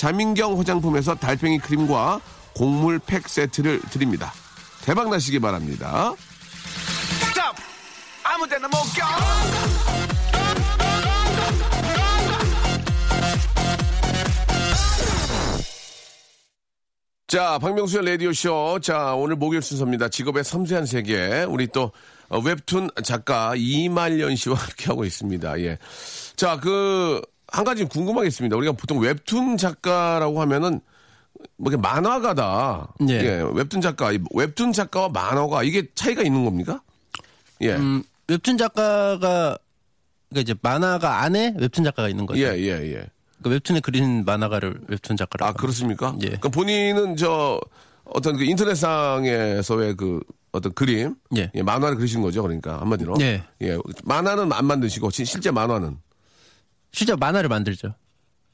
자민경 0.00 0.58
화장품에서 0.58 1.14
달팽이 1.14 1.58
크림과 1.58 2.22
곡물 2.56 2.98
팩 3.00 3.28
세트를 3.28 3.82
드립니다. 3.90 4.32
대박 4.82 5.10
나시기 5.10 5.38
바랍니다. 5.38 6.14
자, 17.26 17.58
박명수의 17.58 18.06
라디오쇼. 18.06 18.80
자, 18.82 19.14
오늘 19.14 19.36
목요일 19.36 19.60
순서입니다. 19.60 20.08
직업의 20.08 20.44
섬세한 20.44 20.86
세계. 20.86 21.42
우리 21.42 21.66
또, 21.66 21.92
어, 22.30 22.38
웹툰 22.38 22.88
작가 23.04 23.52
이말년 23.54 24.34
씨와 24.34 24.56
함께하고 24.56 25.04
있습니다. 25.04 25.60
예. 25.60 25.76
자, 26.36 26.58
그, 26.58 27.20
한 27.52 27.64
가지 27.64 27.84
궁금하겠습니다. 27.84 28.56
우리가 28.56 28.72
보통 28.72 28.98
웹툰 29.00 29.56
작가라고 29.56 30.40
하면은, 30.42 30.80
뭐, 31.56 31.72
이게 31.72 31.76
만화가다. 31.80 32.88
예. 33.08 33.42
웹툰 33.54 33.80
작가. 33.80 34.12
이 34.12 34.18
웹툰 34.34 34.72
작가와 34.72 35.08
만화가 35.08 35.62
이게 35.62 35.88
차이가 35.94 36.22
있는 36.22 36.44
겁니까? 36.44 36.82
예. 37.62 37.74
음, 37.74 38.02
웹툰 38.28 38.58
작가가 38.58 39.56
그러니까 40.28 40.40
이제 40.42 40.54
만화가 40.62 41.22
안에 41.22 41.54
웹툰 41.58 41.82
작가가 41.84 42.08
있는 42.08 42.26
거죠. 42.26 42.40
예, 42.40 42.56
예, 42.58 42.68
예. 42.68 43.06
그러니까 43.38 43.50
웹툰에 43.50 43.80
그린 43.80 44.24
만화가를 44.24 44.80
웹툰 44.88 45.16
작가라고. 45.16 45.44
아, 45.44 45.48
합니다. 45.48 45.60
그렇습니까? 45.60 46.14
예. 46.20 46.26
그러니까 46.26 46.48
본인은 46.50 47.16
저, 47.16 47.60
어떤 48.04 48.36
그 48.36 48.44
인터넷상에서의 48.44 49.96
그 49.96 50.20
어떤 50.52 50.72
그림. 50.74 51.14
예. 51.36 51.50
만화를 51.62 51.96
그리신 51.96 52.22
거죠. 52.22 52.42
그러니까 52.42 52.80
한마디로. 52.80 53.16
예. 53.20 53.42
예. 53.62 53.78
만화는 54.04 54.52
안 54.52 54.64
만드시고 54.66 55.10
시- 55.10 55.24
실제 55.24 55.50
만화는. 55.50 55.96
실제 56.92 57.14
만화를 57.14 57.48
만들죠. 57.48 57.94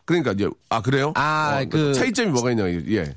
그러니까 0.04 0.32
이제 0.32 0.48
아 0.68 0.80
그래요? 0.82 1.12
아, 1.16 1.60
어, 1.62 1.68
그- 1.68 1.92
차이점이 1.94 2.30
뭐가 2.30 2.50
있냐? 2.52 2.68
예. 2.68 3.14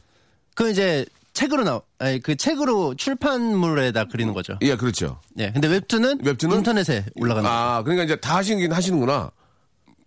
그 0.56 0.70
이제 0.72 1.06
책으로 1.34 1.64
나, 1.64 1.80
아니 2.00 2.20
그 2.20 2.36
책으로 2.36 2.96
출판물에다 2.96 4.06
그리는 4.06 4.34
거죠. 4.34 4.58
예, 4.62 4.76
그렇죠. 4.76 5.22
예. 5.38 5.52
근데 5.52 5.68
웹툰은, 5.68 6.20
웹툰은? 6.24 6.58
인터넷에 6.58 7.06
올라가는 7.16 7.44
거죠. 7.48 7.54
아, 7.54 7.84
그러니까 7.84 8.04
이제 8.04 8.16
다 8.16 8.38
하시긴 8.38 8.72
하시는구나. 8.74 9.32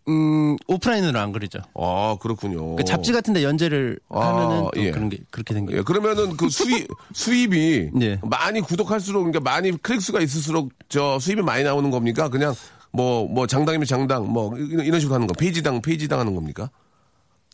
음, 0.08 0.56
오프라인으로 0.66 1.16
안 1.20 1.30
그리죠. 1.30 1.60
아, 1.76 2.16
그렇군요. 2.20 2.74
그 2.74 2.84
잡지 2.84 3.12
같은 3.12 3.32
데 3.32 3.44
연재를 3.44 4.00
아, 4.08 4.18
하면은 4.28 4.68
또 4.74 4.80
예. 4.82 4.90
그런 4.90 5.08
게 5.08 5.18
그렇게 5.30 5.54
생겨요. 5.54 5.78
예, 5.78 5.82
그러면은 5.82 6.36
그 6.36 6.48
수입 6.50 6.88
수입이 7.14 7.90
예. 8.00 8.18
많이 8.24 8.60
구독할수록 8.60 9.22
그러니까 9.22 9.38
많이 9.48 9.70
클릭 9.80 10.02
수가 10.02 10.20
있을수록 10.20 10.72
저 10.88 11.20
수입이 11.20 11.42
많이 11.42 11.62
나오는 11.62 11.88
겁니까? 11.92 12.28
그냥 12.28 12.52
뭐 12.92 13.26
뭐 13.26 13.46
장당이면 13.46 13.86
장당 13.86 14.26
뭐 14.30 14.56
이런 14.56 15.00
식으로 15.00 15.14
하는 15.14 15.26
거 15.26 15.34
페이지당 15.34 15.80
페이지당 15.82 16.20
하는 16.20 16.34
겁니까? 16.34 16.70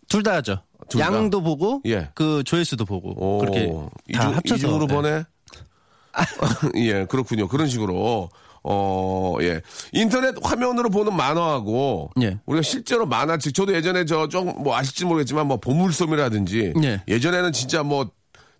둘 0.09 0.23
다 0.23 0.35
하죠. 0.37 0.62
둘 0.88 1.00
다? 1.00 1.07
양도 1.07 1.42
보고 1.42 1.80
예. 1.87 2.09
그 2.14 2.42
조회수도 2.45 2.85
보고 2.85 3.11
오, 3.16 3.38
그렇게 3.38 3.66
다 3.66 3.88
이중, 4.09 4.37
합쳐서 4.37 4.57
이중으로 4.57 4.87
네. 4.87 4.95
보내. 4.95 5.25
예, 6.76 7.04
그렇군요. 7.04 7.49
그런 7.49 7.68
식으로. 7.68 8.28
어, 8.64 9.37
예. 9.40 9.62
인터넷 9.92 10.35
화면으로 10.42 10.90
보는 10.90 11.14
만화하고 11.14 12.11
예. 12.23 12.38
우리가 12.45 12.62
실제로 12.62 13.07
만화책 13.07 13.54
저도 13.54 13.73
예전에 13.75 14.04
저 14.04 14.26
좀 14.28 14.47
뭐 14.62 14.76
아실지 14.76 15.04
모르겠지만 15.04 15.47
뭐 15.47 15.59
보물섬이라든지 15.59 16.75
예. 16.83 17.00
예전에는 17.07 17.52
진짜 17.52 17.83
뭐 17.83 18.11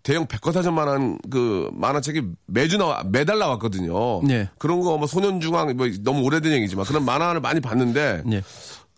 대형 0.09 0.25
백과사전만한 0.25 1.19
그 1.29 1.69
만화책이 1.71 2.23
매주 2.47 2.77
나와 2.79 3.03
매달 3.05 3.37
나왔거든요. 3.37 4.27
예. 4.31 4.49
그런 4.57 4.81
거 4.81 4.97
뭐 4.97 5.05
소년중앙 5.05 5.77
뭐 5.77 5.87
너무 6.03 6.23
오래된 6.23 6.51
얘기지만 6.51 6.83
그런 6.85 7.05
만화를 7.05 7.41
많이 7.41 7.59
봤는데 7.59 8.23
예. 8.31 8.41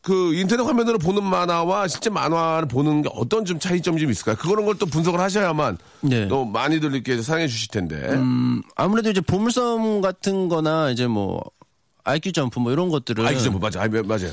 그 0.02 0.34
인터넷 0.34 0.64
화면으로 0.64 1.00
보는 1.00 1.22
만화와 1.22 1.90
실제 1.90 2.10
만화를 2.10 2.70
보는 2.70 3.02
게 3.02 3.10
어떤 3.14 3.44
좀 3.44 3.60
차이점이 3.60 4.00
좀 4.00 4.10
있을까요? 4.10 4.38
그거는 4.38 4.64
걸또 4.66 4.86
분석을 4.86 5.20
하셔야만 5.20 5.78
네. 6.00 6.30
또 6.30 6.46
많이들 6.46 6.94
이렇게 6.96 7.22
사랑해 7.22 7.48
주실 7.50 7.70
텐데. 7.72 7.98
음, 7.98 8.62
아무래도 8.78 9.10
이제 9.10 9.20
보물섬 9.20 10.00
같은 10.00 10.48
거나 10.48 10.92
이제 10.92 11.08
뭐 11.08 11.44
IQ 12.06 12.32
점프 12.32 12.58
뭐 12.60 12.72
이런 12.72 12.88
것들은 12.88 13.26
아이 13.28 13.38
좀 13.38 13.60
맞아, 13.60 13.86
맞아요. 13.88 14.32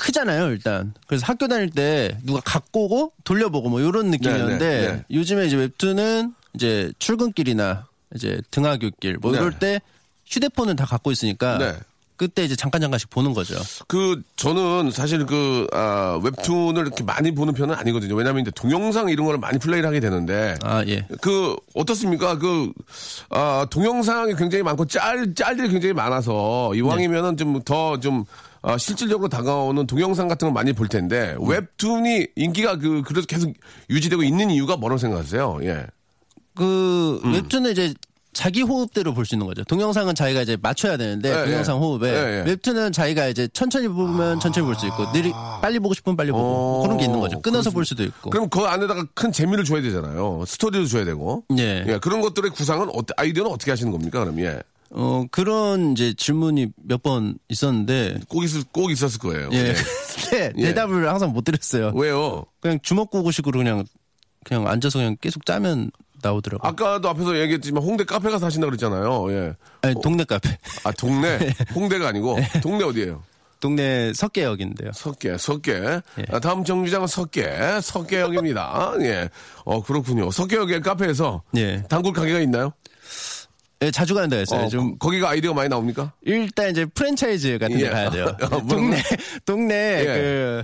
크잖아요, 0.00 0.48
일단. 0.48 0.94
그래서 1.06 1.26
학교 1.26 1.46
다닐 1.48 1.70
때 1.70 2.16
누가 2.24 2.40
갖고 2.40 2.86
오고 2.86 3.12
돌려보고 3.24 3.68
뭐 3.68 3.80
이런 3.80 4.10
느낌이었는데 4.10 4.58
네, 4.58 4.80
네, 4.80 4.92
네. 4.92 5.04
요즘에 5.10 5.46
이제 5.46 5.56
웹툰은 5.56 6.34
이제 6.54 6.92
출근길이나 6.98 7.86
이제 8.14 8.40
등하굣길 8.50 9.18
뭐 9.18 9.32
네. 9.32 9.38
이럴 9.38 9.58
때 9.58 9.80
휴대폰을 10.26 10.76
다 10.76 10.84
갖고 10.84 11.12
있으니까 11.12 11.58
네. 11.58 11.74
그때 12.20 12.44
이제 12.44 12.54
잠깐 12.54 12.82
잠깐씩 12.82 13.08
보는 13.08 13.32
거죠. 13.32 13.54
그 13.86 14.22
저는 14.36 14.90
사실 14.90 15.24
그 15.24 15.66
아, 15.72 16.20
웹툰을 16.22 16.82
이렇게 16.82 17.02
많이 17.02 17.30
보는 17.34 17.54
편은 17.54 17.74
아니거든요. 17.74 18.14
왜냐하면 18.14 18.42
이제 18.42 18.50
동영상 18.50 19.08
이런 19.08 19.24
거를 19.24 19.40
많이 19.40 19.58
플레이를 19.58 19.88
하게 19.88 20.00
되는데. 20.00 20.54
아, 20.62 20.84
예. 20.86 21.06
그 21.22 21.56
어떻습니까? 21.74 22.36
그 22.36 22.70
아, 23.30 23.66
동영상이 23.70 24.34
굉장히 24.34 24.62
많고 24.62 24.84
짤 24.84 25.34
짤들이 25.34 25.70
굉장히 25.70 25.94
많아서 25.94 26.74
이왕이면은 26.74 27.38
좀 27.38 27.62
더좀 27.62 28.26
아, 28.62 28.76
실질적으로 28.76 29.28
다가오는 29.28 29.86
동영상 29.86 30.28
같은 30.28 30.46
걸 30.46 30.52
많이 30.52 30.72
볼 30.72 30.88
텐데 30.88 31.34
웹툰이 31.40 32.28
인기가 32.36 32.76
그 32.76 33.02
그래도 33.02 33.26
계속 33.26 33.52
유지되고 33.88 34.22
있는 34.22 34.50
이유가 34.50 34.76
뭐라고 34.76 34.98
생각하세요? 34.98 35.60
예. 35.62 35.86
그 36.54 37.20
음. 37.24 37.32
웹툰은 37.34 37.72
이제 37.72 37.94
자기 38.32 38.62
호흡대로 38.62 39.12
볼 39.12 39.24
수 39.24 39.34
있는 39.34 39.46
거죠. 39.46 39.64
동영상은 39.64 40.14
자기가 40.14 40.42
이제 40.42 40.56
맞춰야 40.60 40.96
되는데 40.96 41.30
예, 41.30 41.44
동영상 41.46 41.76
예. 41.76 41.80
호흡에 41.80 42.08
예, 42.08 42.38
예. 42.46 42.50
웹툰은 42.50 42.92
자기가 42.92 43.26
이제 43.26 43.48
천천히 43.52 43.88
보면 43.88 44.38
천천히 44.40 44.64
볼 44.66 44.74
수 44.76 44.86
있고 44.86 45.10
느리 45.12 45.32
빨리 45.60 45.78
보고 45.80 45.94
싶으면 45.94 46.16
빨리 46.16 46.30
보고 46.30 46.78
어, 46.78 46.82
그런 46.82 46.96
게 46.98 47.06
있는 47.06 47.18
거죠. 47.18 47.40
끊어서. 47.40 47.70
볼 47.70 47.84
수도 47.84 48.04
있고. 48.04 48.30
그럼 48.30 48.48
그 48.50 48.60
안에다가 48.60 49.04
큰 49.14 49.32
재미를 49.32 49.64
줘야 49.64 49.80
되잖아요. 49.82 50.44
스토리도 50.46 50.86
줘야 50.86 51.04
되고. 51.04 51.44
예. 51.58 51.84
예, 51.88 51.98
그런 51.98 52.20
것들의 52.20 52.50
구상은 52.52 52.88
아이디어는 53.16 53.50
어떻게 53.50 53.70
하시는 53.72 53.90
겁니까? 53.90 54.20
그럼 54.20 54.38
예. 54.40 54.60
어 54.92 55.24
그런 55.30 55.92
이제 55.92 56.12
질문이 56.14 56.68
몇 56.84 57.02
번 57.02 57.36
있었는데 57.48 58.18
꼭 58.28 58.42
있을 58.44 58.62
꼭 58.72 58.90
있었을 58.90 59.18
거예요. 59.20 59.48
예. 59.52 59.74
근데 60.30 60.52
예. 60.58 60.62
대답을 60.66 61.08
항상 61.08 61.32
못 61.32 61.44
드렸어요. 61.44 61.92
왜요? 61.94 62.44
그냥 62.60 62.78
주먹구구식으로 62.82 63.58
그냥 63.58 63.84
그냥 64.44 64.66
앉아서 64.66 64.98
그냥 64.98 65.16
계속 65.20 65.46
짜면 65.46 65.90
나오더라고요. 66.22 66.68
아까도 66.68 67.08
앞에서 67.08 67.38
얘기했지만 67.38 67.82
홍대 67.82 68.04
카페 68.04 68.28
가서 68.30 68.46
하신다 68.46 68.66
그랬잖아요. 68.66 69.32
예. 69.32 69.52
아니, 69.82 69.94
동네 70.02 70.24
카페. 70.24 70.50
아 70.84 70.90
동네 70.92 71.38
홍대가 71.74 72.08
아니고 72.08 72.36
동네 72.62 72.84
어디예요? 72.84 73.22
동네 73.60 74.12
석계역인데요. 74.14 74.90
석계, 74.94 75.36
석계. 75.36 75.72
예. 75.74 76.24
아, 76.32 76.40
다음 76.40 76.64
정류장은 76.64 77.06
석계, 77.06 77.80
석계역입니다. 77.82 78.94
예. 79.02 79.28
어, 79.64 79.82
그렇군요. 79.82 80.30
석계역의 80.30 80.80
카페에서 80.80 81.42
예. 81.56 81.82
단골 81.88 82.14
가게가 82.14 82.40
있나요? 82.40 82.72
예, 83.82 83.90
자주 83.90 84.14
가는 84.14 84.28
데가 84.28 84.42
있어요. 84.42 84.66
어, 84.66 84.68
좀 84.68 84.90
거- 84.98 85.06
거기가 85.06 85.30
아이디어가 85.30 85.56
많이 85.56 85.68
나옵니까? 85.70 86.12
일단 86.22 86.70
이제 86.70 86.84
프랜차이즈 86.84 87.58
같은 87.58 87.76
데 87.78 87.84
예. 87.86 87.88
가야 87.88 88.10
돼요. 88.10 88.36
어? 88.52 88.66
동네 88.66 89.02
동네 89.46 89.74
예. 90.00 90.04
그 90.04 90.62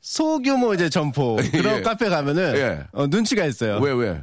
소규모 0.00 0.72
이제 0.74 0.88
점포 0.88 1.36
그런 1.52 1.78
예. 1.78 1.82
카페 1.82 2.08
가면은 2.08 2.54
예. 2.56 2.80
어, 2.92 3.06
눈치가 3.06 3.44
있어요. 3.44 3.78
왜, 3.80 3.92
왜? 3.92 4.20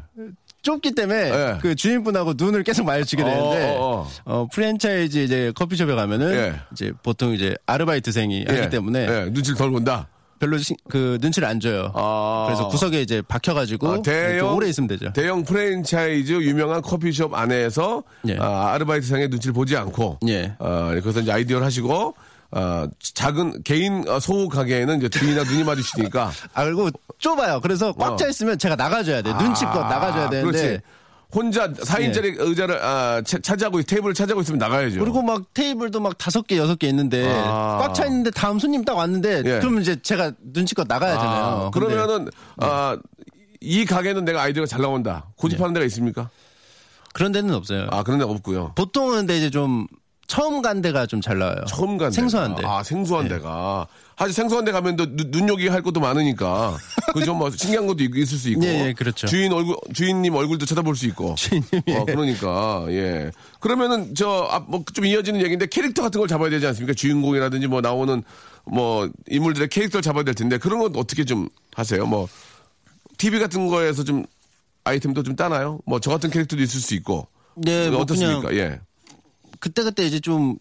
좁기 0.63 0.93
때문에 0.95 1.19
예. 1.31 1.57
그 1.61 1.75
주인분하고 1.75 2.33
눈을 2.35 2.63
계속 2.63 2.83
마주치게 2.85 3.23
되는데 3.23 3.75
어, 3.77 3.79
어, 3.79 4.07
어, 4.25 4.47
프랜차이즈 4.51 5.19
이제 5.19 5.51
커피숍에 5.55 5.93
가면은 5.93 6.31
예. 6.33 6.53
이제 6.71 6.91
보통 7.03 7.33
이제 7.33 7.55
아르바이트생이 7.67 8.45
하기 8.47 8.69
때문에 8.71 9.07
예, 9.07 9.29
눈치를 9.31 9.55
덜 9.57 9.69
본다. 9.69 10.07
별로 10.41 10.57
시- 10.57 10.75
그 10.89 11.19
눈치를 11.21 11.47
안 11.47 11.59
줘요. 11.59 11.91
아. 11.93 12.45
그래서 12.47 12.67
구석에 12.67 12.99
이제 13.01 13.21
박혀가지고 13.21 13.87
아, 13.87 14.01
대형- 14.01 14.39
좀 14.39 14.55
오래 14.55 14.67
있으면 14.69 14.87
되죠. 14.87 15.13
대형 15.13 15.43
프랜차이즈 15.43 16.33
유명한 16.33 16.81
커피숍 16.81 17.35
안에서 17.35 18.01
예. 18.27 18.37
아, 18.39 18.71
아르바이트상의 18.73 19.29
눈치를 19.29 19.53
보지 19.53 19.77
않고 19.77 20.17
예. 20.27 20.53
아, 20.57 20.87
그래서 20.99 21.19
이제 21.19 21.31
아이디어를 21.31 21.63
하시고 21.65 22.15
아, 22.53 22.87
작은 23.13 23.61
개인 23.63 24.03
어, 24.09 24.19
소호 24.19 24.49
가게에는 24.49 24.97
이제 24.97 25.09
등이나 25.09 25.43
눈이 25.43 25.63
마주치니까 25.63 26.31
아 26.55 26.63
그리고 26.65 26.89
좁아요. 27.19 27.61
그래서 27.61 27.93
꽉 27.93 28.17
차 28.17 28.27
있으면 28.27 28.57
제가 28.57 28.75
나가줘야 28.75 29.21
돼. 29.21 29.31
눈치껏 29.33 29.75
나가줘야 29.75 30.29
되는데. 30.31 30.57
아, 30.57 30.61
그렇지. 30.63 30.81
혼자 31.33 31.71
4인짜리 31.71 32.35
의자를 32.39 32.83
아, 32.83 33.21
차- 33.25 33.39
차지하고 33.39 33.81
테이블을 33.83 34.13
차지하고 34.13 34.41
있으면 34.41 34.57
나가야죠. 34.59 34.99
그리고 34.99 35.21
막 35.21 35.53
테이블도 35.53 35.99
막 35.99 36.17
다섯 36.17 36.45
개 36.45 36.57
여섯 36.57 36.77
개 36.77 36.87
있는데 36.89 37.25
아. 37.45 37.77
꽉차 37.81 38.05
있는데 38.07 38.31
다음 38.31 38.59
손님 38.59 38.83
딱 38.83 38.97
왔는데 38.97 39.37
예. 39.45 39.59
그러면 39.59 39.81
이제 39.81 39.95
제가 40.01 40.31
눈치껏 40.41 40.87
나가야잖아요. 40.87 41.43
아, 41.43 41.69
근데 41.71 41.87
그러면은 41.95 42.29
아, 42.57 42.97
이 43.61 43.85
가게는 43.85 44.25
내가 44.25 44.41
아이디어가 44.41 44.67
잘 44.67 44.81
나온다. 44.81 45.25
고집하는 45.37 45.73
데가 45.73 45.85
있습니까? 45.85 46.29
그런 47.13 47.31
데는 47.31 47.53
없어요. 47.53 47.87
아 47.91 48.03
그런 48.03 48.19
데가 48.19 48.31
없고요. 48.31 48.73
보통은 48.75 49.15
근데 49.17 49.37
이제 49.37 49.49
좀 49.49 49.87
처음 50.27 50.61
간 50.61 50.81
데가 50.81 51.05
좀 51.05 51.21
잘 51.21 51.37
나와요. 51.39 51.57
처음 51.67 51.97
간 51.97 52.09
생소한 52.11 52.55
데. 52.55 52.63
아 52.65 52.83
생소한 52.83 53.27
네. 53.27 53.35
데가. 53.35 53.85
사실 54.21 54.35
생소한 54.35 54.63
데 54.65 54.71
가면 54.71 54.97
또 54.97 55.07
눈- 55.15 55.31
눈요기 55.31 55.67
할 55.67 55.81
것도 55.81 55.99
많으니까 55.99 56.77
그좀 57.13 57.39
뭐 57.39 57.49
신기한 57.49 57.87
것도 57.87 58.03
있- 58.03 58.15
있을 58.15 58.37
수 58.37 58.49
있고. 58.49 58.63
예, 58.63 58.87
예, 58.89 58.93
그렇죠. 58.93 59.25
주인 59.25 59.51
얼굴 59.51 59.75
주인님 59.95 60.35
얼굴도 60.35 60.67
쳐다볼 60.67 60.95
수 60.95 61.07
있고. 61.07 61.33
주인님, 61.33 61.67
예. 61.87 61.95
어, 61.95 62.05
그러니까 62.05 62.85
예. 62.89 63.31
그러면은 63.59 64.13
저뭐좀 64.13 65.05
이어지는 65.05 65.41
얘기인데 65.41 65.65
캐릭터 65.65 66.03
같은 66.03 66.19
걸 66.19 66.27
잡아야 66.27 66.51
되지 66.51 66.67
않습니까? 66.67 66.93
주인공이라든지 66.93 67.65
뭐 67.65 67.81
나오는 67.81 68.21
뭐 68.65 69.09
인물들의 69.27 69.69
캐릭터를 69.69 70.03
잡아야 70.03 70.23
될 70.23 70.35
텐데 70.35 70.59
그런 70.59 70.79
건 70.81 70.95
어떻게 70.97 71.25
좀 71.25 71.49
하세요? 71.73 72.05
뭐 72.05 72.27
TV 73.17 73.39
같은 73.39 73.65
거에서 73.69 74.03
좀 74.03 74.23
아이템도 74.83 75.23
좀 75.23 75.35
따나요? 75.35 75.79
뭐 75.87 75.99
저 75.99 76.11
같은 76.11 76.29
캐릭터도 76.29 76.61
있을 76.61 76.79
수 76.79 76.93
있고. 76.93 77.27
네, 77.55 77.89
뭐 77.89 78.01
어떻습니까? 78.01 78.53
예. 78.55 78.79
그때그때 79.59 80.05
이제 80.05 80.19
좀 80.19 80.57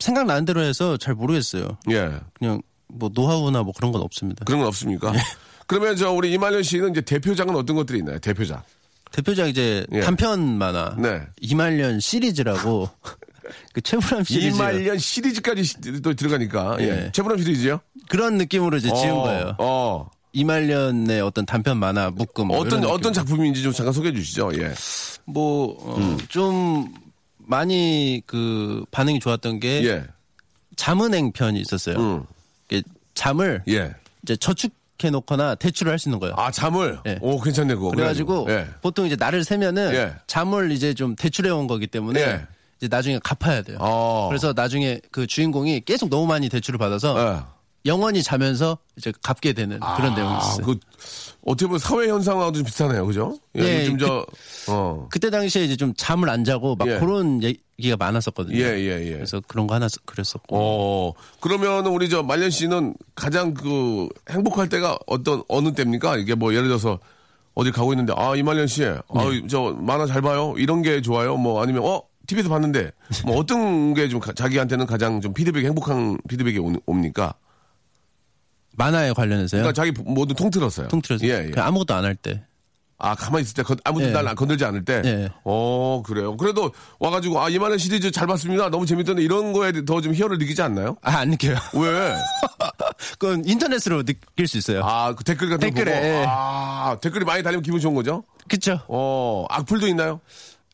생각나는 0.00 0.44
대로 0.44 0.62
해서 0.62 0.96
잘 0.96 1.14
모르겠어요. 1.14 1.78
예. 1.90 2.10
그냥 2.34 2.60
뭐 2.88 3.10
노하우나 3.12 3.62
뭐 3.62 3.72
그런 3.76 3.92
건 3.92 4.02
없습니다. 4.02 4.44
그런 4.44 4.60
건 4.60 4.68
없습니까? 4.68 5.12
네. 5.12 5.18
그러면 5.66 5.96
저 5.96 6.10
우리 6.12 6.32
이말년 6.32 6.62
씨는 6.62 6.90
이제 6.92 7.00
대표작은 7.02 7.54
어떤 7.54 7.76
것들이 7.76 7.98
있나요? 7.98 8.18
대표작. 8.18 8.64
대표작 9.12 9.48
이제 9.48 9.86
예. 9.92 10.00
단편 10.00 10.58
만화 10.58 10.94
네. 10.98 11.22
이말년 11.40 12.00
시리즈라고 12.00 12.88
그 13.72 13.80
최불암 13.80 14.24
시리즈 14.24 14.54
이말년 14.56 14.98
시리즈까지 14.98 15.64
시- 15.64 15.80
또 16.02 16.14
들어가니까 16.14 16.76
예. 16.80 16.84
예. 17.06 17.12
최불암 17.12 17.38
시리즈요? 17.42 17.80
그런 18.08 18.36
느낌으로 18.38 18.76
이제 18.78 18.88
지은 18.94 19.12
어, 19.12 19.22
거예요. 19.22 19.54
어. 19.58 20.10
이말년의 20.32 21.20
어떤 21.22 21.46
단편 21.46 21.78
만화 21.78 22.10
묶음 22.10 22.48
뭐 22.48 22.58
어떤 22.58 22.84
어떤. 22.84 23.12
작품인지 23.12 23.62
좀 23.62 23.72
잠깐 23.72 23.92
소개해 23.92 24.14
주시죠. 24.14 24.50
예. 24.58 24.72
뭐좀 25.24 26.92
많이 27.38 28.22
그 28.26 28.84
반응이 28.90 29.20
좋았던 29.20 29.60
게 29.60 29.84
예. 29.86 30.04
자문행 30.76 31.32
편이 31.32 31.60
있었어요. 31.60 31.96
음. 31.96 32.24
잠을 33.22 33.62
예. 33.68 33.92
이제 34.22 34.36
저축 34.36 34.72
해 35.04 35.10
놓거나 35.10 35.54
대출을 35.56 35.92
할 35.92 35.98
수 35.98 36.08
있는 36.08 36.18
거예요. 36.18 36.34
아, 36.36 36.50
잠을. 36.50 36.98
예. 37.06 37.18
오, 37.20 37.40
괜찮네 37.40 37.74
그거. 37.76 37.90
그래가지고 37.90 38.46
예. 38.48 38.66
보통 38.82 39.06
이제 39.06 39.14
날을 39.16 39.44
세면은 39.44 39.94
예. 39.94 40.12
잠을 40.26 40.72
이제 40.72 40.92
좀 40.94 41.14
대출해 41.14 41.50
온 41.50 41.66
거기 41.68 41.86
때문에 41.86 42.20
예. 42.20 42.46
이제 42.78 42.88
나중에 42.88 43.20
갚아야 43.22 43.62
돼요. 43.62 43.78
어. 43.80 44.26
그래서 44.28 44.52
나중에 44.56 45.00
그 45.12 45.26
주인공이 45.28 45.82
계속 45.84 46.08
너무 46.10 46.26
많이 46.26 46.48
대출을 46.48 46.78
받아서 46.78 47.16
예. 47.36 47.40
영원히 47.86 48.24
자면서 48.24 48.76
이제 48.96 49.12
갚게 49.22 49.52
되는 49.52 49.78
그런 49.96 50.14
내용이 50.16 50.34
아, 50.34 50.38
있어요. 50.38 50.66
그 50.66 50.76
어떻게 51.46 51.66
보면 51.66 51.78
사회 51.78 52.08
현상하고도 52.08 52.58
좀 52.58 52.64
비슷하네요. 52.64 53.06
그죠? 53.06 53.38
예. 53.56 53.62
예, 53.62 53.80
요즘 53.82 53.98
그- 53.98 54.04
저 54.06 54.26
어. 54.72 55.06
그때 55.12 55.30
당시에 55.30 55.64
이제 55.64 55.76
좀 55.76 55.94
잠을 55.96 56.28
안 56.28 56.42
자고 56.44 56.74
막 56.74 56.88
예. 56.88 56.98
그런 56.98 57.42
얘 57.44 57.54
기가 57.80 57.96
많았었거든요. 57.96 58.56
예, 58.58 58.62
예, 58.78 59.06
예. 59.06 59.12
그래서 59.12 59.40
그런 59.46 59.66
거 59.68 59.74
하나 59.74 59.88
써- 59.88 60.00
그랬었고. 60.04 60.56
어, 60.56 61.12
그러면 61.40 61.86
우리 61.86 62.08
저 62.08 62.22
말년 62.24 62.50
씨는 62.50 62.94
가장 63.14 63.54
그 63.54 64.08
행복할 64.30 64.68
때가 64.68 64.98
어떤 65.06 65.42
어느 65.48 65.72
때입니까? 65.72 66.16
이게 66.16 66.34
뭐 66.34 66.52
예를 66.54 66.66
들어서 66.66 66.98
어디 67.54 67.70
가고 67.70 67.92
있는데 67.92 68.12
아 68.16 68.34
이말년 68.34 68.66
씨, 68.66 68.80
네. 68.82 68.96
아저 69.14 69.76
만화 69.80 70.06
잘 70.06 70.22
봐요. 70.22 70.54
이런 70.58 70.82
게 70.82 71.00
좋아요. 71.00 71.36
뭐 71.36 71.62
아니면 71.62 71.82
어 71.84 72.02
TV에서 72.26 72.48
봤는데 72.48 72.90
뭐 73.24 73.36
어떤 73.38 73.94
게 73.94 74.08
좀 74.08 74.20
자기한테는 74.20 74.86
가장 74.86 75.20
좀 75.20 75.32
피드백이 75.32 75.64
행복한 75.66 76.18
피드백이 76.28 76.58
오, 76.58 76.72
옵니까? 76.86 77.34
만화에 78.76 79.12
관련해서요. 79.12 79.62
그러니까 79.62 79.72
자기 79.72 79.92
모두 80.04 80.34
통틀었어요. 80.34 80.88
통틀어서 80.88 81.24
예, 81.26 81.46
예. 81.46 81.50
그냥 81.50 81.66
아무것도 81.68 81.94
안 81.94 82.04
할 82.04 82.14
때. 82.14 82.44
아 83.00 83.14
가만히 83.14 83.42
있을 83.44 83.54
때 83.54 83.62
건- 83.62 83.78
아무도 83.84 84.06
예. 84.06 84.10
날 84.10 84.34
건들지 84.34 84.64
않을 84.64 84.84
때. 84.84 85.00
예. 85.04 85.28
어 85.44 86.02
그래요. 86.04 86.36
그래도 86.36 86.72
와가지고 86.98 87.40
아 87.40 87.48
이말년 87.48 87.78
시리즈 87.78 88.10
잘 88.10 88.26
봤습니다. 88.26 88.70
너무 88.70 88.86
재밌던데 88.86 89.22
이런 89.22 89.52
거에 89.52 89.72
더 89.84 90.00
좀 90.00 90.12
희열을 90.14 90.38
느끼지 90.38 90.62
않나요? 90.62 90.96
아, 91.02 91.18
안 91.18 91.30
느껴요. 91.30 91.56
왜? 91.74 92.14
그건 93.18 93.42
인터넷으로 93.46 94.02
느낄 94.02 94.46
수 94.48 94.58
있어요. 94.58 94.82
아, 94.84 95.14
그 95.14 95.22
댓글 95.24 95.48
같은 95.48 95.60
댓글에, 95.72 95.92
거 95.92 95.98
보고. 96.00 96.06
예. 96.08 96.24
아, 96.28 96.96
댓글이 97.00 97.24
많이 97.24 97.42
달리면 97.42 97.62
기분 97.62 97.80
좋은 97.80 97.94
거죠? 97.94 98.24
그쵸? 98.48 98.80
어, 98.88 99.44
악플도 99.50 99.86
있나요? 99.88 100.20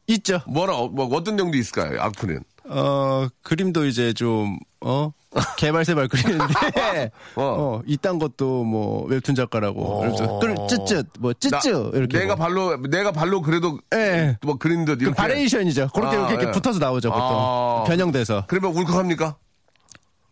있죠. 0.07 0.41
뭐라, 0.47 0.75
어, 0.77 0.89
뭐, 0.89 1.07
어떤 1.17 1.37
내용도 1.37 1.57
있을까요? 1.57 2.01
악플은. 2.01 2.41
어, 2.69 3.27
그림도 3.43 3.87
이제 3.87 4.13
좀, 4.13 4.59
어? 4.81 5.11
개발세 5.57 5.95
발 5.95 6.09
그리는데, 6.09 6.45
어. 7.37 7.43
어. 7.43 7.83
이딴 7.87 8.19
것도 8.19 8.65
뭐, 8.65 9.05
웹툰 9.07 9.35
작가라고. 9.35 10.01
그래서, 10.01 10.39
끌, 10.39 10.55
쯧쯧, 10.69 11.07
뭐, 11.19 11.33
나- 11.33 11.39
쯧쯧, 11.61 11.95
이렇게. 11.95 12.19
내가 12.19 12.37
뭐. 12.37 12.47
발로, 12.47 12.77
내가 12.77 13.11
발로 13.13 13.43
그래도. 13.43 13.79
예. 13.95 14.37
뭐 14.43 14.57
그린 14.57 14.85
듯그 14.85 15.03
이렇게. 15.03 15.17
variation이죠. 15.17 15.89
그렇게 15.95 16.17
아, 16.17 16.21
이렇게, 16.21 16.33
이렇게 16.35 16.49
예. 16.49 16.53
붙어서 16.53 16.79
나오죠, 16.79 17.11
보통. 17.11 17.27
아. 17.31 17.85
변형돼서. 17.87 18.45
그러면 18.47 18.73
울컥합니까? 18.77 19.37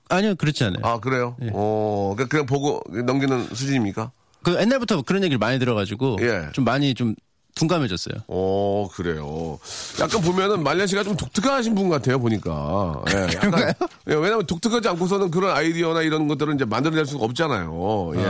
아니요, 0.08 0.34
그렇지 0.36 0.62
않아요. 0.64 0.80
아, 0.84 1.00
그래요? 1.00 1.36
어, 1.52 2.14
그냥, 2.16 2.28
그냥 2.28 2.46
보고 2.46 2.82
넘기는 3.04 3.44
수준입니까? 3.54 4.12
그 4.42 4.56
옛날부터 4.60 5.02
그런 5.02 5.22
얘기를 5.22 5.38
많이 5.38 5.58
들어가지고, 5.58 6.18
예. 6.20 6.48
좀 6.52 6.64
많이 6.64 6.94
좀 6.94 7.14
둔감해졌어요. 7.54 8.22
어, 8.28 8.88
그래요. 8.94 9.58
약간 10.00 10.20
보면은 10.22 10.62
말년 10.62 10.86
씨가 10.86 11.02
좀 11.04 11.16
독특하신 11.16 11.74
분 11.74 11.88
같아요, 11.90 12.18
보니까. 12.18 13.02
예, 13.10 13.14
약간, 13.36 13.72
예, 14.08 14.14
왜냐면 14.14 14.46
독특하지 14.46 14.88
않고서는 14.88 15.30
그런 15.30 15.54
아이디어나 15.54 16.02
이런 16.02 16.28
것들은 16.28 16.54
이제 16.56 16.64
만들어낼 16.64 17.04
수가 17.06 17.24
없잖아요. 17.26 18.12
예, 18.16 18.20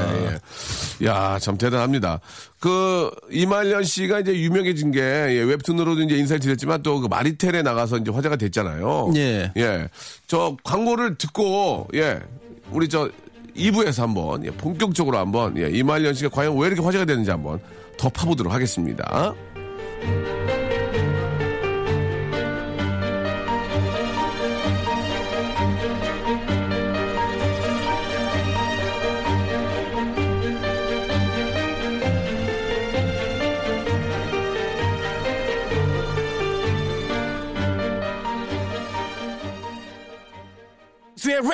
예. 1.00 1.06
야, 1.06 1.38
참 1.40 1.56
대단합니다. 1.56 2.20
그, 2.58 3.10
이말년 3.30 3.84
씨가 3.84 4.20
이제 4.20 4.34
유명해진 4.38 4.90
게, 4.92 5.00
예, 5.00 5.40
웹툰으로도 5.42 6.02
이제 6.02 6.16
인사를 6.16 6.40
드렸지만 6.40 6.82
또 6.82 7.02
그 7.02 7.06
마리텔에 7.08 7.62
나가서 7.62 7.98
이제 7.98 8.10
화제가 8.12 8.36
됐잖아요. 8.36 9.12
예. 9.16 9.52
예. 9.56 9.88
저 10.26 10.56
광고를 10.62 11.16
듣고, 11.16 11.88
예, 11.94 12.20
우리 12.70 12.88
저 12.88 13.08
2부에서 13.56 14.00
한번, 14.02 14.44
예, 14.44 14.50
본격적으로 14.50 15.18
한번, 15.18 15.56
예, 15.58 15.68
이말년 15.70 16.14
씨가 16.14 16.30
과연 16.30 16.56
왜 16.58 16.68
이렇게 16.68 16.80
화제가 16.82 17.04
되는지 17.04 17.30
한번 17.30 17.60
더 18.02 18.08
파보도록 18.08 18.52
하겠습니다. 18.52 19.32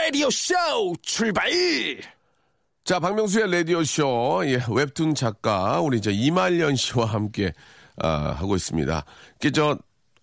라디오 0.08 0.30
쇼 0.30 0.54
출발! 1.02 2.17
자, 2.88 2.98
박명수의 3.00 3.50
라디오쇼, 3.52 4.44
예, 4.46 4.60
웹툰 4.66 5.14
작가, 5.14 5.78
우리 5.78 5.98
이제 5.98 6.10
이말년 6.10 6.74
씨와 6.74 7.04
함께, 7.04 7.52
아, 7.98 8.34
하고 8.34 8.56
있습니다. 8.56 9.04
이게 9.36 9.50
저, 9.50 9.76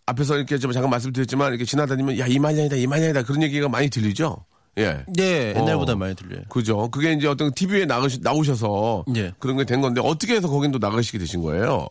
앞에서 0.08 0.36
이렇게 0.36 0.58
좀 0.58 0.72
잠깐 0.72 0.90
말씀드렸지만, 0.90 1.50
이렇게 1.50 1.64
지나다니면, 1.64 2.18
야, 2.18 2.26
이말년이다, 2.26 2.76
이말년이다, 2.76 3.22
그런 3.22 3.44
얘기가 3.44 3.70
많이 3.70 3.88
들리죠? 3.92 4.46
예. 4.80 5.04
네, 5.16 5.54
옛날보다 5.56 5.94
어. 5.94 5.96
많이 5.96 6.16
들려요. 6.16 6.42
그죠. 6.50 6.90
그게 6.90 7.14
이제 7.14 7.28
어떤 7.28 7.54
TV에 7.54 7.86
나가시, 7.86 8.22
나오셔서, 8.24 9.06
예. 9.16 9.32
그런 9.38 9.58
게 9.58 9.64
된 9.64 9.82
건데, 9.82 10.02
어떻게 10.04 10.34
해서 10.36 10.50
거긴 10.50 10.72
또 10.72 10.80
나가시게 10.80 11.20
되신 11.20 11.44
거예요? 11.44 11.88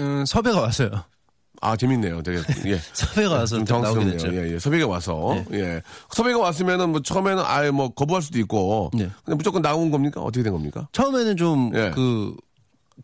음, 0.00 0.24
섭외가 0.24 0.60
왔어요. 0.60 0.90
아, 1.62 1.76
재밌네요. 1.76 2.22
되게, 2.22 2.42
예. 2.66 2.78
섭외가 2.92 3.34
와서 3.36 3.62
당황스럽네요. 3.64 4.18
됐죠. 4.18 4.34
예, 4.34 4.52
예. 4.54 4.58
섭외가 4.58 4.86
와서, 4.88 5.42
예. 5.52 5.80
섭외가 6.10 6.38
왔으면은 6.40 6.90
뭐 6.90 7.00
처음에는 7.00 7.42
아예 7.46 7.70
뭐 7.70 7.88
거부할 7.90 8.20
수도 8.20 8.38
있고, 8.40 8.90
네. 8.92 9.08
그냥 9.24 9.38
무조건 9.38 9.62
나온 9.62 9.90
겁니까? 9.90 10.20
어떻게 10.20 10.42
된 10.42 10.52
겁니까? 10.52 10.88
처음에는 10.92 11.36
좀 11.36 11.70
예. 11.74 11.92
그 11.94 12.34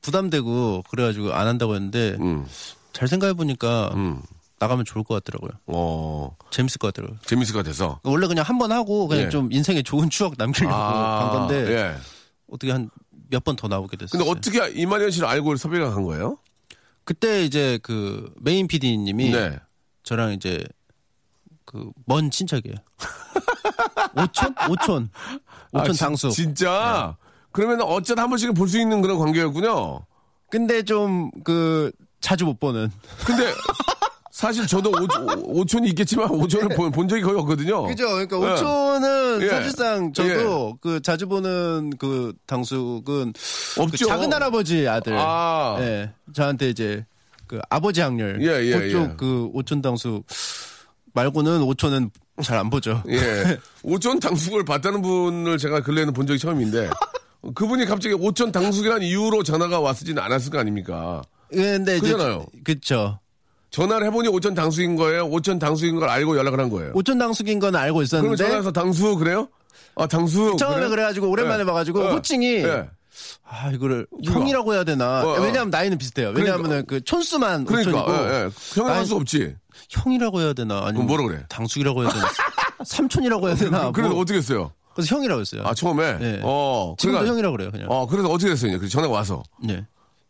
부담되고 0.02 0.82
그래가지고 0.90 1.32
안 1.32 1.46
한다고 1.46 1.74
했는데 1.74 2.16
음. 2.20 2.46
잘 2.92 3.08
생각해 3.08 3.32
보니까 3.34 3.90
음. 3.94 4.20
나가면 4.58 4.84
좋을 4.84 5.04
것 5.04 5.14
같더라고요. 5.22 5.50
어, 5.68 6.36
재밌을 6.50 6.78
것 6.78 6.88
같더라고요. 6.88 7.18
재밌을 7.24 7.52
것 7.54 7.60
같아서. 7.60 8.00
원래 8.02 8.26
그냥 8.26 8.44
한 8.44 8.58
번 8.58 8.72
하고 8.72 9.06
그냥 9.06 9.26
예. 9.26 9.28
좀 9.30 9.48
인생에 9.52 9.82
좋은 9.82 10.10
추억 10.10 10.34
남기려고 10.36 10.74
간 10.74 11.30
건데 11.30 11.66
예. 11.72 11.94
어떻게 12.52 12.72
한 12.72 12.90
몇 13.30 13.44
번 13.44 13.56
더 13.56 13.68
나오게 13.68 13.96
됐어요. 13.98 14.24
근데 14.24 14.30
어떻게 14.30 14.68
이만현 14.80 15.10
씨를 15.10 15.28
알고 15.28 15.54
섭외가 15.56 15.90
간 15.90 16.02
거예요? 16.02 16.38
그때 17.08 17.42
이제 17.42 17.78
그 17.82 18.30
메인 18.38 18.66
PD님이 18.68 19.30
네. 19.30 19.58
저랑 20.02 20.32
이제 20.34 20.62
그 21.64 21.90
먼 22.06 22.30
친척이에요. 22.30 22.76
오촌? 24.14 24.54
오촌. 24.68 25.10
오촌 25.72 25.90
아, 25.90 25.92
지- 25.92 25.98
당수. 26.00 26.28
진짜? 26.30 27.16
그러면 27.50 27.80
어쩌다 27.80 28.24
한 28.24 28.28
번씩은 28.28 28.52
볼 28.52 28.68
수 28.68 28.78
있는 28.78 29.00
그런 29.00 29.16
관계였군요. 29.18 30.04
근데 30.50 30.82
좀 30.82 31.30
그 31.44 31.90
자주 32.20 32.44
못 32.44 32.60
보는. 32.60 32.90
근데 33.24 33.44
사실 34.38 34.68
저도 34.68 34.92
오, 35.46 35.64
촌이 35.64 35.88
있겠지만 35.88 36.30
오촌을 36.30 36.68
본, 36.76 36.92
본 36.92 37.08
적이 37.08 37.22
거의 37.22 37.40
없거든요. 37.40 37.82
그죠? 37.88 38.06
그러니까 38.06 38.36
예. 38.40 38.52
오촌은 38.52 39.42
예. 39.42 39.48
사실상 39.48 40.12
저도 40.12 40.78
그 40.80 41.02
자주 41.02 41.26
보는 41.26 41.90
그 41.98 42.32
당숙은 42.46 43.32
없죠. 43.78 43.90
그 43.90 43.96
작은 43.96 44.32
할아버지 44.32 44.86
아들. 44.86 45.14
아. 45.18 45.76
예. 45.80 46.12
저한테 46.32 46.68
이제 46.70 47.04
그 47.48 47.58
아버지 47.68 48.00
학렬. 48.00 48.40
예, 48.40 48.64
예, 48.64 48.78
그쪽 48.78 49.02
예. 49.02 49.14
그 49.16 49.50
오촌 49.54 49.82
당숙 49.82 50.24
말고는 51.14 51.62
오촌은 51.62 52.12
잘 52.44 52.58
안 52.58 52.70
보죠. 52.70 53.02
예. 53.08 53.58
오촌 53.82 54.20
당숙을 54.20 54.64
봤다는 54.64 55.02
분을 55.02 55.58
제가 55.58 55.82
근래에는 55.82 56.12
본 56.12 56.28
적이 56.28 56.38
처음인데 56.38 56.90
그분이 57.56 57.86
갑자기 57.86 58.14
오촌 58.14 58.52
당숙이라는 58.52 59.04
이유로 59.04 59.42
전화가 59.42 59.80
왔지는 59.80 60.22
않았을 60.22 60.52
거 60.52 60.60
아닙니까? 60.60 61.22
예, 61.54 61.56
근데 61.72 61.98
그잖아요. 61.98 62.46
그쵸. 62.62 63.18
전화를 63.70 64.06
해보니 64.06 64.28
오촌 64.28 64.54
당숙인 64.54 64.96
거예요. 64.96 65.24
오촌 65.26 65.58
당숙인 65.58 65.98
걸 66.00 66.08
알고 66.08 66.36
연락을 66.36 66.58
한 66.60 66.70
거예요. 66.70 66.92
오촌 66.94 67.18
당숙인 67.18 67.58
건 67.58 67.76
알고 67.76 68.02
있었는데 68.02 68.36
전화해서 68.36 68.72
당수 68.72 69.16
그래요? 69.16 69.48
아 69.94 70.06
당수. 70.06 70.56
처음에 70.58 70.76
그래요? 70.76 70.90
그래가지고 70.90 71.28
오랜만에 71.30 71.62
예. 71.62 71.64
봐가지고 71.66 72.04
예. 72.06 72.10
호칭이 72.12 72.46
예. 72.46 72.88
아 73.44 73.70
이거를 73.72 74.06
누가? 74.22 74.40
형이라고 74.40 74.74
해야 74.74 74.84
되나? 74.84 75.22
어, 75.24 75.28
어. 75.30 75.40
왜냐하면 75.40 75.70
나이는 75.70 75.98
비슷해요. 75.98 76.32
왜냐하면은 76.34 76.84
그 76.86 77.00
촌수만 77.02 77.64
그러니까 77.64 78.04
예, 78.08 78.12
예. 78.44 78.50
형이 78.74 78.88
할 78.88 78.98
나이- 78.98 79.06
수 79.06 79.16
없지. 79.16 79.54
형이라고 79.90 80.40
해야 80.40 80.52
되나? 80.52 80.78
아니면 80.78 80.94
그럼 80.94 81.06
뭐라 81.06 81.22
그래? 81.24 81.44
당숙이라고 81.48 82.02
해야 82.04 82.10
되나? 82.12 82.26
삼촌이라고 82.84 83.48
해야 83.48 83.56
되나? 83.56 83.90
그래서 83.90 84.12
뭐. 84.12 84.22
어떻게 84.22 84.38
했어요? 84.38 84.72
그래서 84.94 85.14
형이라고 85.16 85.40
했어요. 85.40 85.62
아 85.64 85.74
처음에. 85.74 86.18
예. 86.20 86.40
어. 86.44 86.94
지금도 86.98 87.18
그러니까- 87.18 87.32
형이라고 87.32 87.56
그래요, 87.56 87.70
그냥. 87.72 87.86
어 87.90 88.06
그래서 88.06 88.28
어떻게 88.28 88.50
됐어요? 88.50 88.78
그래서 88.78 88.88
전화 88.92 89.08
와서. 89.08 89.42
네. 89.62 89.84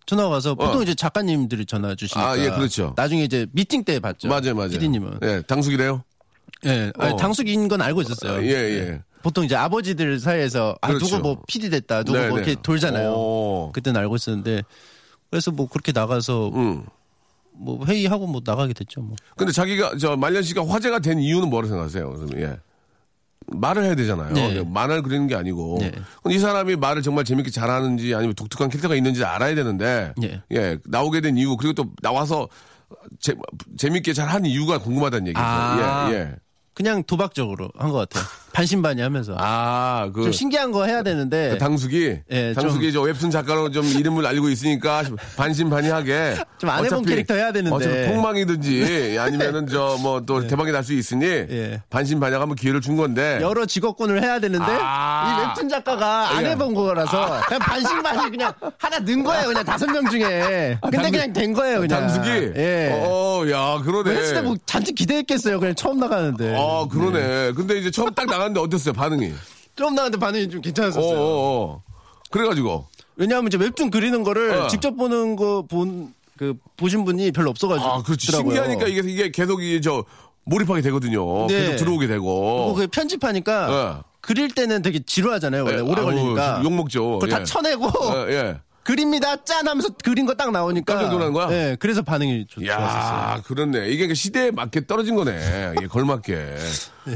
전화 0.08 0.26
와서 0.26 0.54
보통 0.54 0.78
어. 0.78 0.82
이제 0.82 0.94
작가님들이 0.94 1.66
전화 1.66 1.94
주시니까. 1.94 2.30
아, 2.30 2.38
예, 2.38 2.48
그렇죠. 2.48 2.94
나중에 2.96 3.24
이제 3.24 3.46
미팅 3.52 3.84
때 3.84 4.00
봤죠. 4.00 4.28
맞아요, 4.28 4.54
맞아요. 4.54 4.70
PD님은. 4.70 5.18
예, 5.22 5.42
당숙이래요. 5.46 6.02
예. 6.64 6.90
아니, 6.98 7.12
어. 7.12 7.16
당숙인 7.16 7.68
건 7.68 7.82
알고 7.82 8.00
있었어요. 8.00 8.38
아, 8.38 8.42
예, 8.42 8.48
예. 8.48 9.02
보통 9.22 9.44
이제 9.44 9.54
아버지들 9.54 10.18
사이에서 10.18 10.78
아 10.80 10.88
그렇죠. 10.88 11.06
누구 11.06 11.18
뭐 11.20 11.42
PD 11.46 11.68
됐다, 11.68 12.04
누구 12.04 12.18
네, 12.18 12.28
뭐 12.28 12.38
네. 12.38 12.44
이렇게 12.44 12.62
돌잖아요. 12.62 13.10
오. 13.10 13.70
그때는 13.74 14.00
알고 14.00 14.16
있었는데 14.16 14.62
그래서 15.30 15.50
뭐 15.50 15.68
그렇게 15.68 15.92
나가서 15.92 16.48
음. 16.54 16.86
뭐 17.52 17.84
회의하고 17.84 18.26
뭐 18.26 18.40
나가게 18.42 18.72
됐죠. 18.72 19.02
뭐. 19.02 19.14
근데 19.36 19.52
자기가 19.52 19.98
저 19.98 20.16
말년 20.16 20.42
씨가 20.42 20.66
화제가 20.66 21.00
된 21.00 21.18
이유는 21.18 21.50
뭐라고 21.50 21.68
생각하세요? 21.68 22.26
예. 22.36 22.58
말을 23.46 23.84
해야 23.84 23.94
되잖아요. 23.94 24.32
네. 24.34 24.62
만화를 24.62 25.02
그리는 25.02 25.26
게 25.26 25.34
아니고. 25.34 25.78
네. 25.80 25.92
이 26.28 26.38
사람이 26.38 26.76
말을 26.76 27.02
정말 27.02 27.24
재밌게 27.24 27.50
잘하는지 27.50 28.14
아니면 28.14 28.34
독특한 28.34 28.68
캐릭터가 28.68 28.94
있는지 28.94 29.24
알아야 29.24 29.54
되는데. 29.54 30.12
네. 30.18 30.42
예. 30.52 30.78
나오게 30.84 31.20
된 31.22 31.36
이유 31.38 31.56
그리고 31.56 31.72
또 31.72 31.86
나와서 32.02 32.48
재, 33.20 33.34
재밌게 33.78 34.12
잘 34.12 34.28
한 34.28 34.44
이유가 34.44 34.78
궁금하다는 34.78 35.28
얘기죠. 35.28 35.42
아. 35.42 36.08
예, 36.10 36.14
예. 36.14 36.34
그냥 36.74 37.02
도박적으로 37.04 37.70
한 37.76 37.90
것 37.90 38.08
같아요. 38.08 38.24
반신반의하면서 38.62 39.36
아, 39.38 40.10
그 40.12 40.22
좀 40.24 40.32
신기한 40.32 40.72
거 40.72 40.84
해야 40.84 41.02
되는데 41.02 41.56
당숙이 41.58 42.18
예, 42.30 42.52
당숙이 42.54 42.92
저 42.92 43.00
웹툰 43.02 43.30
작가로 43.30 43.70
좀 43.70 43.84
이름을 43.84 44.26
알고 44.26 44.48
있으니까 44.48 45.04
반신반의하게 45.36 46.36
좀 46.58 46.68
안 46.70 46.84
해본 46.84 46.98
어차피- 46.98 47.08
캐릭터 47.10 47.34
해야 47.34 47.52
되는데. 47.52 47.74
어차피 47.76 48.06
폭망이든지 48.12 49.16
아니면은 49.20 49.66
저 49.68 49.96
뭐 49.98 50.20
또 50.26 50.44
대박이 50.46 50.72
날 50.72 50.82
수 50.82 50.92
있으니 50.92 51.24
예. 51.26 51.82
반신반의하고 51.90 52.42
한번 52.42 52.56
기회를 52.56 52.80
준 52.80 52.96
건데 52.96 53.38
여러 53.42 53.64
직업군을 53.66 54.22
해야 54.22 54.38
되는데 54.40 54.64
아. 54.80 55.28
이 55.28 55.48
웹툰 55.48 55.68
작가가 55.68 56.30
안 56.36 56.44
예. 56.44 56.50
해본 56.50 56.74
거라서 56.74 57.40
그냥 57.46 57.60
반신반의 57.60 58.30
그냥 58.30 58.52
하나 58.78 58.98
넣은 58.98 59.22
거예요. 59.22 59.48
그냥 59.48 59.64
다섯 59.64 59.86
명 59.86 60.08
중에. 60.10 60.78
근데 60.82 60.98
당숙- 60.98 61.10
그냥 61.12 61.32
된 61.32 61.52
거예요. 61.52 61.80
그냥. 61.80 62.00
당숙이 62.00 62.52
예. 62.56 62.90
어, 62.92 63.44
야 63.50 63.80
그러네. 63.84 64.10
했을 64.10 64.34
때뭐 64.42 64.56
잔뜩 64.66 64.94
기대했겠어요. 64.94 65.60
그냥 65.60 65.74
처음 65.74 65.98
나가는데. 66.00 66.56
아 66.56 66.86
그러네. 66.90 67.52
근데 67.52 67.78
이제 67.78 67.90
처음 67.90 68.12
딱 68.14 68.26
나 68.28 68.38
갔는데 68.48 68.60
어땠어요 68.60 68.92
반응이? 68.94 69.32
처음 69.76 69.94
나갔는데 69.94 70.18
반응이 70.24 70.48
좀 70.50 70.58
어, 70.58 70.62
괜찮았었어요. 70.62 71.18
어, 71.18 71.80
어. 71.80 71.82
그래가지고 72.30 72.86
왜냐하면 73.16 73.48
이제 73.48 73.56
웹툰 73.58 73.90
그리는 73.90 74.22
거를 74.22 74.50
어. 74.52 74.66
직접 74.68 74.96
보는 74.96 75.36
거 75.36 75.62
본 75.62 76.12
그 76.38 76.54
보신 76.76 77.04
분이 77.04 77.32
별로 77.32 77.50
없어가지고. 77.50 77.88
아 77.90 78.00
그렇지 78.04 78.30
더라고요. 78.30 78.54
신기하니까 78.54 78.86
이게 78.86 79.10
이게 79.10 79.30
계속 79.32 79.60
이게 79.60 79.80
저 79.80 80.04
몰입하게 80.44 80.82
되거든요. 80.82 81.48
네. 81.48 81.62
계속 81.62 81.76
들어오게 81.78 82.06
되고. 82.06 82.74
그 82.74 82.86
편집하니까 82.86 83.66
어. 83.68 84.04
그릴 84.20 84.54
때는 84.54 84.82
되게 84.82 85.00
지루하잖아요. 85.04 85.64
원래 85.64 85.78
예, 85.78 85.80
오래 85.80 86.00
아우, 86.00 86.04
걸리니까. 86.04 86.60
욕 86.62 86.72
먹죠. 86.74 87.18
그걸 87.18 87.28
예. 87.30 87.32
다 87.32 87.42
쳐내고 87.44 87.90
예, 88.28 88.32
예. 88.32 88.60
그립니다 88.92 89.36
짠 89.44 89.68
하면서 89.68 89.90
그린 90.02 90.24
거 90.24 90.34
딱 90.34 90.50
나오니까 90.50 90.94
깜짝 90.94 91.10
놀란 91.10 91.32
거야? 91.32 91.50
예, 91.52 91.76
그래서 91.78 92.00
반응이 92.00 92.46
좋, 92.48 92.64
좋았었어요. 92.64 93.18
야, 93.18 93.42
그렇네. 93.44 93.88
이게 93.90 94.06
그 94.06 94.14
시대에 94.14 94.50
맞게 94.50 94.86
떨어진 94.86 95.14
거네. 95.16 95.74
이게 95.76 95.86
걸맞게. 95.88 96.56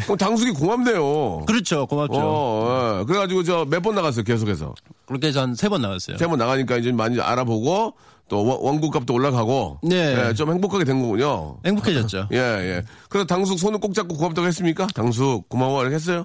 그럼 0.04 0.16
당숙이 0.18 0.50
고맙네요. 0.50 1.44
그렇죠, 1.46 1.86
고맙죠. 1.86 2.14
어, 2.20 2.98
예. 3.00 3.04
그래가지고 3.04 3.42
저 3.44 3.64
몇 3.64 3.80
번 3.80 3.94
나갔어요, 3.94 4.24
계속해서. 4.24 4.74
그렇게 5.06 5.28
해서 5.28 5.40
한 5.40 5.54
세 5.54 5.68
번 5.70 5.80
나왔어요. 5.82 6.16
세 6.18 6.26
번 6.26 6.38
나가니까 6.38 6.76
이제 6.76 6.92
많이 6.92 7.18
알아보고 7.20 7.94
또 8.28 8.44
원- 8.46 8.58
원고값도 8.60 9.14
올라가고. 9.14 9.78
네. 9.82 10.28
예, 10.28 10.34
좀 10.34 10.50
행복하게 10.50 10.84
된 10.84 11.00
거군요. 11.00 11.56
행복해졌죠. 11.64 12.28
예, 12.32 12.36
예. 12.38 12.82
그래서 13.08 13.26
당숙 13.26 13.58
손을 13.58 13.78
꼭 13.80 13.94
잡고 13.94 14.16
고맙다고 14.16 14.46
했습니까? 14.48 14.86
당숙 14.94 15.48
고마워 15.48 15.82
이렇게 15.82 15.94
했어요? 15.96 16.24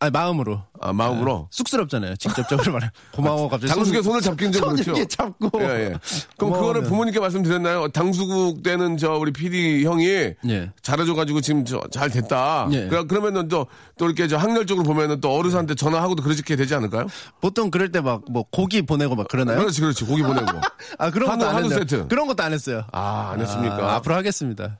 아 0.00 0.10
마음으로. 0.10 0.62
아, 0.80 0.92
마음으로. 0.92 1.48
쑥스럽잖아요. 1.50 2.14
직접적으로 2.16 2.72
말해. 2.74 2.88
고마워 3.12 3.48
갑자기. 3.48 3.72
당숙의 3.74 4.00
손- 4.00 4.12
손을 4.12 4.20
잡긴 4.20 4.52
좀손 4.52 4.74
그렇죠. 4.76 4.90
이렇게 4.92 5.06
잡고. 5.08 5.50
예, 5.60 5.64
예. 5.64 5.68
그럼 6.36 6.52
고마워요. 6.52 6.60
그거를 6.60 6.82
부모님께 6.84 7.18
말씀드렸나요? 7.18 7.88
당수국 7.88 8.62
때는 8.62 8.96
저 8.96 9.14
우리 9.16 9.32
PD 9.32 9.84
형이 9.84 10.06
예. 10.06 10.70
잘해줘가지고 10.82 11.40
지금 11.40 11.64
저 11.64 11.80
잘 11.90 12.10
됐다. 12.10 12.68
예. 12.70 12.86
그러, 12.86 13.08
그러면은 13.08 13.48
또, 13.48 13.66
또 13.98 14.06
이렇게 14.06 14.28
저 14.28 14.36
학렬적으로 14.36 14.84
보면은 14.84 15.20
또 15.20 15.34
어르신한테 15.34 15.74
전화하고도 15.74 16.22
그렇게 16.22 16.54
되지 16.54 16.76
않을까요? 16.76 17.06
보통 17.40 17.68
그럴 17.72 17.90
때 17.90 18.00
막 18.00 18.22
뭐 18.30 18.44
고기 18.52 18.82
보내고 18.82 19.16
막 19.16 19.26
그러나요? 19.26 19.58
그렇지, 19.58 19.80
그렇지. 19.80 20.04
고기 20.04 20.22
보내고. 20.22 20.46
아 20.98 21.10
그런 21.10 21.28
한우- 21.30 21.40
것도 21.44 21.48
안 21.56 21.64
했어요. 21.64 21.78
세트. 21.80 22.06
그런 22.06 22.28
것도 22.28 22.40
안 22.44 22.52
했어요. 22.52 22.84
아, 22.92 23.30
안 23.32 23.40
했습니까? 23.40 23.76
아, 23.76 23.94
앞으로 23.96 24.14
하겠습니다. 24.14 24.78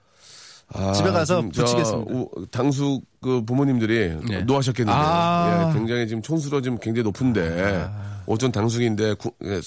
아, 0.75 0.93
집에 0.93 1.11
가서 1.11 1.41
붙이겠습니다. 1.43 2.13
우- 2.13 2.47
당숙 2.51 3.03
그 3.21 3.43
부모님들이 3.45 4.17
네. 4.29 4.43
노하셨겠는데 4.43 4.93
아. 4.95 5.71
예, 5.75 5.79
굉장히 5.79 6.07
지금 6.07 6.23
촌수로 6.23 6.61
지금 6.61 6.79
굉장히 6.79 7.05
높은데 7.05 7.89
오전 8.27 8.53
당숙인데 8.53 9.15
구- 9.15 9.33
예, 9.45 9.61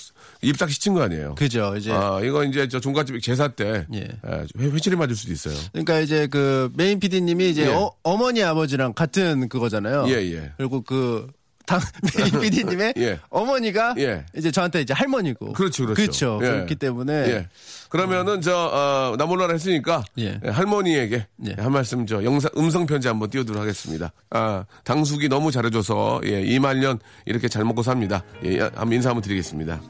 입싹 0.44 0.70
시친 0.70 0.94
거 0.94 1.02
아니에요? 1.02 1.34
그죠 1.36 1.74
이제. 1.76 1.92
아, 1.92 2.20
이거 2.24 2.44
이제 2.44 2.68
저 2.68 2.80
종갓집 2.80 3.20
제사 3.24 3.48
때 3.48 3.86
예. 3.94 4.08
예, 4.26 4.46
회, 4.60 4.66
회초리 4.70 4.96
맞을 4.96 5.16
수도 5.16 5.34
있어요. 5.34 5.56
그러니까 5.72 6.00
이제 6.00 6.28
그 6.28 6.72
메인 6.76 7.00
PD님이 7.00 7.50
이제 7.50 7.64
예. 7.68 7.74
어, 7.74 7.92
어머니 8.04 8.44
아버지랑 8.44 8.94
같은 8.94 9.50
그거잖아요. 9.50 10.06
예, 10.10 10.14
예. 10.34 10.52
그리고 10.58 10.82
그 10.82 11.28
PD님의 11.66 12.94
예. 13.00 13.20
어머니가 13.30 13.96
예. 13.98 14.26
이제 14.36 14.52
저한테 14.52 14.82
이제 14.82 14.94
할머니고. 14.94 15.54
그렇죠, 15.54 15.86
그렇죠. 15.86 15.96
그렇죠. 15.96 16.40
예. 16.44 16.50
그렇기 16.50 16.76
때문에 16.76 17.14
예. 17.14 17.48
그러면은 17.90 18.42
저 18.42 18.56
어, 18.56 19.16
나몰라라 19.18 19.54
했으니까 19.54 20.04
예. 20.20 20.40
예, 20.44 20.50
할머니에게 20.50 21.28
예. 21.48 21.56
한 21.58 21.72
말씀 21.72 22.06
저 22.06 22.24
영상 22.24 22.52
음성 22.58 22.86
편지 22.86 23.08
한번 23.08 23.30
띄워드리도록 23.30 23.62
하겠습니다. 23.62 24.12
아 24.30 24.66
당숙이 24.84 25.28
너무 25.30 25.52
잘해줘서 25.52 26.22
예, 26.26 26.42
이말년 26.42 27.00
이렇게 27.26 27.48
잘 27.48 27.66
먹고 27.66 27.84
삽니다. 27.84 28.24
예, 28.46 28.60
한번 28.60 28.94
인사 28.94 29.10
한번 29.10 29.22
드리겠습니다. 29.22 29.82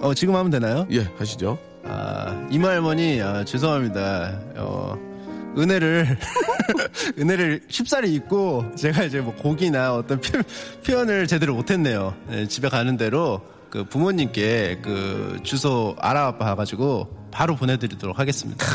어 0.00 0.14
지금 0.14 0.34
하면 0.36 0.50
되나요? 0.50 0.86
예, 0.90 1.06
하시죠. 1.18 1.58
아 1.84 2.48
이모 2.50 2.68
할머니 2.68 3.20
아, 3.20 3.44
죄송합니다. 3.44 4.38
어 4.56 5.09
은혜를 5.56 6.18
은혜를 7.18 7.62
쉽사리 7.68 8.14
잊고 8.14 8.64
제가 8.76 9.04
이제 9.04 9.20
뭐 9.20 9.34
곡이나 9.34 9.94
어떤 9.94 10.20
표, 10.20 10.40
표현을 10.86 11.26
제대로 11.26 11.54
못했네요. 11.54 12.14
예, 12.32 12.46
집에 12.46 12.68
가는 12.68 12.96
대로 12.96 13.40
그 13.70 13.84
부모님께 13.84 14.80
그 14.82 15.40
주소 15.42 15.96
알아봐가지고 15.98 17.28
바로 17.30 17.56
보내드리도록 17.56 18.18
하겠습니다. 18.18 18.66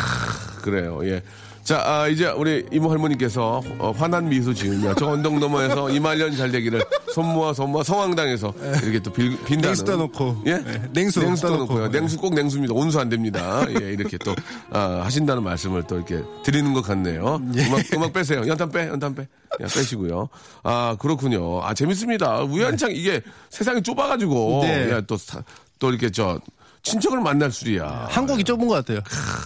그래요. 0.66 1.00
예. 1.04 1.22
자, 1.64 1.82
아, 1.84 2.08
이제 2.08 2.28
우리 2.28 2.64
이모 2.72 2.92
할머니께서 2.92 3.62
어, 3.80 3.92
환한 3.98 4.30
미소 4.30 4.54
지으며 4.54 4.94
저 4.96 5.08
언덕 5.08 5.40
너머에서 5.40 5.90
이말년 5.94 6.36
잘 6.38 6.52
되기를 6.52 6.84
손모아 7.14 7.54
손모아 7.54 7.82
성황당에서 7.84 8.54
이렇게 8.84 9.00
또 9.00 9.12
빌, 9.12 9.32
빈다는. 9.46 9.62
냉수 9.70 9.84
떠놓고. 9.86 10.44
예? 10.46 10.58
네, 10.60 10.82
냉수 10.94 11.22
냉수 11.22 11.42
떠놓고요. 11.44 11.68
떠놓고. 11.78 11.88
냉수 11.98 12.18
꼭 12.18 12.36
냉수입니다. 12.36 12.74
온수 12.76 13.00
안 13.00 13.10
됩니다. 13.10 13.66
예, 13.82 13.94
이렇게 13.94 14.18
또 14.20 14.36
아, 14.72 15.02
하신다는 15.06 15.42
말씀을 15.44 15.84
또 15.88 15.96
이렇게 15.96 16.22
드리는 16.44 16.72
것 16.74 16.82
같네요. 16.84 17.42
예. 17.56 17.66
음악, 17.68 17.94
음악 17.94 18.14
빼세요. 18.14 18.44
연탄 18.48 18.70
빼, 18.72 18.88
연탄 18.88 19.16
빼. 19.16 19.24
야, 19.24 19.28
빼시고요. 19.68 20.30
아, 20.64 20.96
그렇군요. 21.00 21.64
아, 21.64 21.74
재밌습니다. 21.74 22.44
우연창 22.44 22.92
이게 22.92 23.22
세상이 23.50 23.82
좁아가지고. 23.82 24.60
네. 24.64 24.92
야, 24.92 25.02
또, 25.02 25.18
사- 25.18 25.42
또 25.80 25.90
이렇게 25.90 26.12
저, 26.12 26.40
친척을 26.86 27.20
만날 27.20 27.50
줄이야. 27.50 28.08
한국이 28.10 28.44
좁은 28.44 28.68
것 28.68 28.76
같아요. 28.76 29.02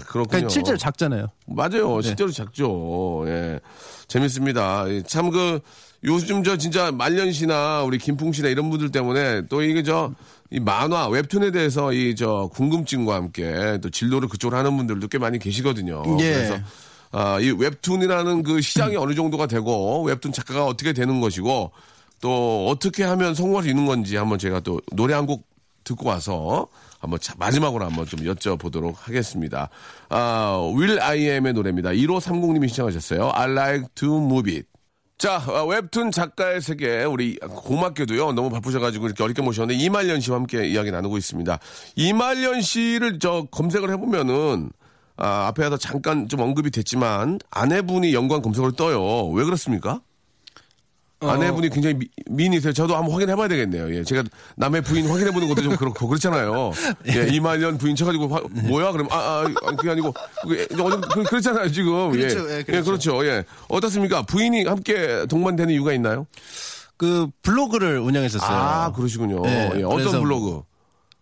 그렇군요. 0.08 0.26
그러니까 0.28 0.50
실제로 0.50 0.78
작잖아요. 0.78 1.28
맞아요. 1.48 2.02
실제로 2.02 2.32
작죠. 2.32 3.24
예. 3.28 3.60
재밌습니다. 4.08 4.90
예, 4.90 5.02
참 5.04 5.30
그, 5.32 5.60
요즘 6.04 6.44
저 6.44 6.58
진짜 6.58 6.92
말년 6.92 7.32
씨나 7.32 7.84
우리 7.84 7.98
김풍 7.98 8.32
씨나 8.34 8.50
이런 8.50 8.70
분들 8.70 8.92
때문에 8.92 9.48
또 9.48 9.62
이게 9.62 9.84
저, 9.84 10.12
이 10.52 10.60
만화, 10.60 11.08
웹툰에 11.08 11.52
대해서 11.52 11.94
이 11.94 12.14
저 12.16 12.50
궁금증과 12.54 13.16
함께 13.16 13.78
또 13.82 13.90
진로를 13.90 14.28
그쪽으로 14.30 14.58
하는 14.58 14.76
분들도 14.78 15.08
꽤 15.08 15.18
많이 15.18 15.40
계시거든요. 15.40 16.04
예. 16.20 16.34
그래서 16.34 16.58
아, 17.12 17.40
이 17.40 17.52
웹툰이라는 17.52 18.44
그 18.44 18.62
시장이 18.62 18.96
어느 18.98 19.16
정도가 19.16 19.48
되고 19.48 20.04
웹툰 20.04 20.32
작가가 20.34 20.66
어떻게 20.66 20.92
되는 20.94 21.22
것이고 21.22 21.72
또 22.22 22.68
어떻게 22.68 23.04
하면 23.04 23.34
성공할 23.34 23.64
수 23.64 23.70
있는 23.70 23.86
건지 23.86 24.18
한번 24.18 24.38
제가 24.40 24.60
또 24.60 24.82
노래 24.92 25.14
한 25.14 25.26
곡 25.26 25.48
듣고 25.86 26.10
와서 26.10 26.68
한번 27.00 27.20
자- 27.20 27.34
마지막으로 27.38 27.86
한번 27.86 28.06
좀 28.06 28.20
여쭤보도록 28.22 28.96
하겠습니다. 28.98 29.70
아, 30.10 30.60
I 31.02 31.20
Am의 31.30 31.54
노래입니다. 31.54 31.92
1530님이 31.92 32.68
시청하셨어요. 32.70 33.32
I 33.34 33.52
like 33.52 33.86
to 33.96 34.18
move 34.18 34.54
it. 34.54 34.68
자, 35.18 35.36
아, 35.48 35.64
웹툰 35.64 36.12
작가의 36.12 36.62
세계, 36.62 37.04
우리 37.04 37.36
고맙게도요, 37.40 38.32
너무 38.34 38.50
바쁘셔가지고 38.50 39.06
이렇게 39.08 39.22
어렵게 39.22 39.42
모셨는데, 39.42 39.82
이말년 39.84 40.22
씨와 40.22 40.38
함께 40.38 40.66
이야기 40.68 40.92
나누고 40.92 41.18
있습니다. 41.18 41.60
이말년 41.98 42.62
씨를 42.62 43.20
저 43.20 43.46
검색을 43.52 43.90
해보면은, 43.92 44.72
아, 45.18 45.48
앞에서 45.48 45.76
잠깐 45.76 46.30
좀 46.30 46.40
언급이 46.40 46.72
됐지만, 46.72 47.40
아내분이 47.52 48.14
연관 48.14 48.42
검색어를 48.42 48.76
떠요. 48.78 49.28
왜 49.32 49.44
그렇습니까? 49.44 50.00
아내분이 51.22 51.70
굉장히 51.70 51.96
미, 51.96 52.08
미인이세요. 52.30 52.72
저도 52.74 52.96
한번 52.96 53.14
확인해봐야 53.14 53.48
되겠네요. 53.50 53.94
예, 53.94 54.04
제가 54.04 54.24
남의 54.56 54.82
부인 54.84 55.08
확인해보는 55.10 55.48
것도 55.50 55.62
좀 55.62 55.76
그렇고 55.76 56.08
그렇잖아요. 56.08 56.72
예, 57.14 57.28
이말년 57.34 57.78
부인 57.78 57.96
쳐가지고 57.96 58.28
화- 58.30 58.42
뭐야? 58.70 58.92
그럼 58.94 59.08
아, 59.12 59.16
아, 59.18 59.46
아, 59.66 59.72
그게 59.76 59.90
아니고 59.92 60.14
그게 60.44 60.64
어디 60.82 61.08
그, 61.14 61.24
그렇잖아요 61.24 61.70
지금. 61.72 62.12
그렇죠. 62.12 62.50
예, 62.50 62.54
예, 62.54 62.58
예, 62.60 62.64
그렇죠. 62.64 62.86
그렇죠. 62.86 63.26
예, 63.26 63.44
어떻습니까? 63.68 64.22
부인이 64.22 64.64
함께 64.66 65.26
동반되는 65.28 65.74
이유가 65.74 65.92
있나요? 65.94 66.26
그 66.96 67.28
블로그를 67.42 68.00
운영했었어요. 68.00 68.58
아, 68.58 68.92
그러시군요. 68.94 69.42
네, 69.42 69.72
예, 69.78 69.84
어떤 69.84 70.22
블로그? 70.22 70.64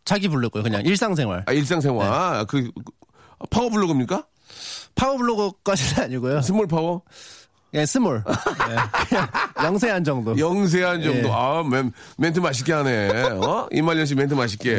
자기 0.06 0.28
블로그요. 0.28 0.64
그냥 0.64 0.84
일상생활. 0.86 1.44
아, 1.48 1.52
일상생활. 1.52 2.46
그, 2.46 2.64
그 2.74 2.92
파워 3.50 3.70
블로그입니까? 3.70 4.26
파워 4.96 5.18
블로그까지는 5.18 6.04
아니고요. 6.06 6.42
small 6.42 6.68
파워? 6.68 7.02
그냥 7.72 7.86
small. 7.86 8.24
네, 8.26 8.76
그냥 9.10 9.28
영세한 9.64 10.04
정도. 10.04 10.38
영세한 10.38 11.02
정도. 11.04 11.28
예. 11.28 11.32
아, 11.34 11.64
멘, 11.70 11.92
멘트 12.18 12.40
맛있게 12.40 12.74
하네. 12.74 13.10
어? 13.34 13.68
이말년 13.72 14.06
씨 14.06 14.16
멘트 14.16 14.34
맛있게. 14.34 14.72
예, 14.72 14.78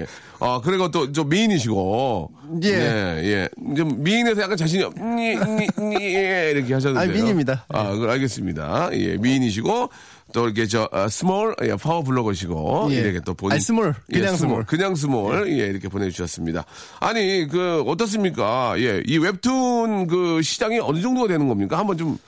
예. 0.00 0.06
아, 0.40 0.60
그리고 0.62 0.90
또, 0.90 1.10
저 1.12 1.24
미인이시고. 1.24 2.30
예. 2.64 2.68
예, 2.68 3.22
예. 3.24 3.74
좀 3.74 4.02
미인에서 4.02 4.42
약간 4.42 4.56
자신이, 4.56 4.82
없- 4.82 4.94
니, 4.98 5.34
니, 5.36 5.66
니, 5.78 5.96
예, 6.14 6.50
이렇게 6.54 6.74
하셨는데요. 6.74 7.02
아니, 7.02 7.12
미인입니다. 7.12 7.64
아, 7.68 7.92
그 7.92 8.06
알겠습니다. 8.10 8.90
예, 8.92 9.16
미인이시고. 9.16 9.90
또 10.36 10.44
이렇게 10.44 10.66
저, 10.66 10.86
아, 10.92 11.08
small, 11.08 11.56
예, 11.62 11.74
파워 11.76 12.02
블로거시고. 12.02 12.88
예. 12.90 12.96
이렇게 12.96 13.20
또 13.20 13.32
본인. 13.32 13.52
아니, 13.52 13.60
small. 13.62 13.94
그냥 14.12 14.34
예, 14.34 14.36
small. 14.36 14.64
그냥 14.66 14.94
small. 14.94 15.48
예, 15.48 15.64
이렇게 15.66 15.88
보내주셨습니다. 15.88 16.66
아니, 17.00 17.48
그, 17.48 17.80
어떻습니까? 17.86 18.74
예, 18.78 19.02
이 19.06 19.16
웹툰 19.16 20.06
그 20.08 20.42
시장이 20.42 20.78
어느 20.80 21.00
정도가 21.00 21.28
되는 21.28 21.48
겁니까? 21.48 21.78
한번 21.78 21.96
좀 21.96 22.18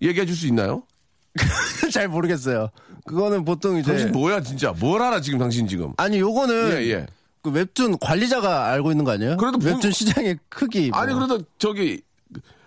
얘기해 0.00 0.24
줄 0.24 0.34
수 0.34 0.46
있나요? 0.46 0.84
잘 1.92 2.08
모르겠어요. 2.08 2.70
그거는 3.04 3.44
보통 3.44 3.76
이제 3.76 3.90
당신 3.92 4.12
뭐야 4.12 4.40
진짜 4.42 4.72
뭘 4.80 5.02
알아 5.02 5.20
지금 5.20 5.38
당신 5.38 5.68
지금 5.68 5.92
아니 5.98 6.18
요거는 6.20 6.78
예, 6.80 6.90
예. 6.92 7.06
그 7.42 7.50
웹툰 7.50 7.98
관리자가 7.98 8.68
알고 8.72 8.90
있는 8.90 9.04
거 9.04 9.10
아니에요? 9.10 9.36
그래도 9.36 9.58
부- 9.58 9.66
웹툰 9.66 9.92
시장의 9.92 10.38
크기. 10.48 10.88
뭐. 10.88 10.98
아니 10.98 11.12
그래도 11.12 11.40
저기 11.58 12.00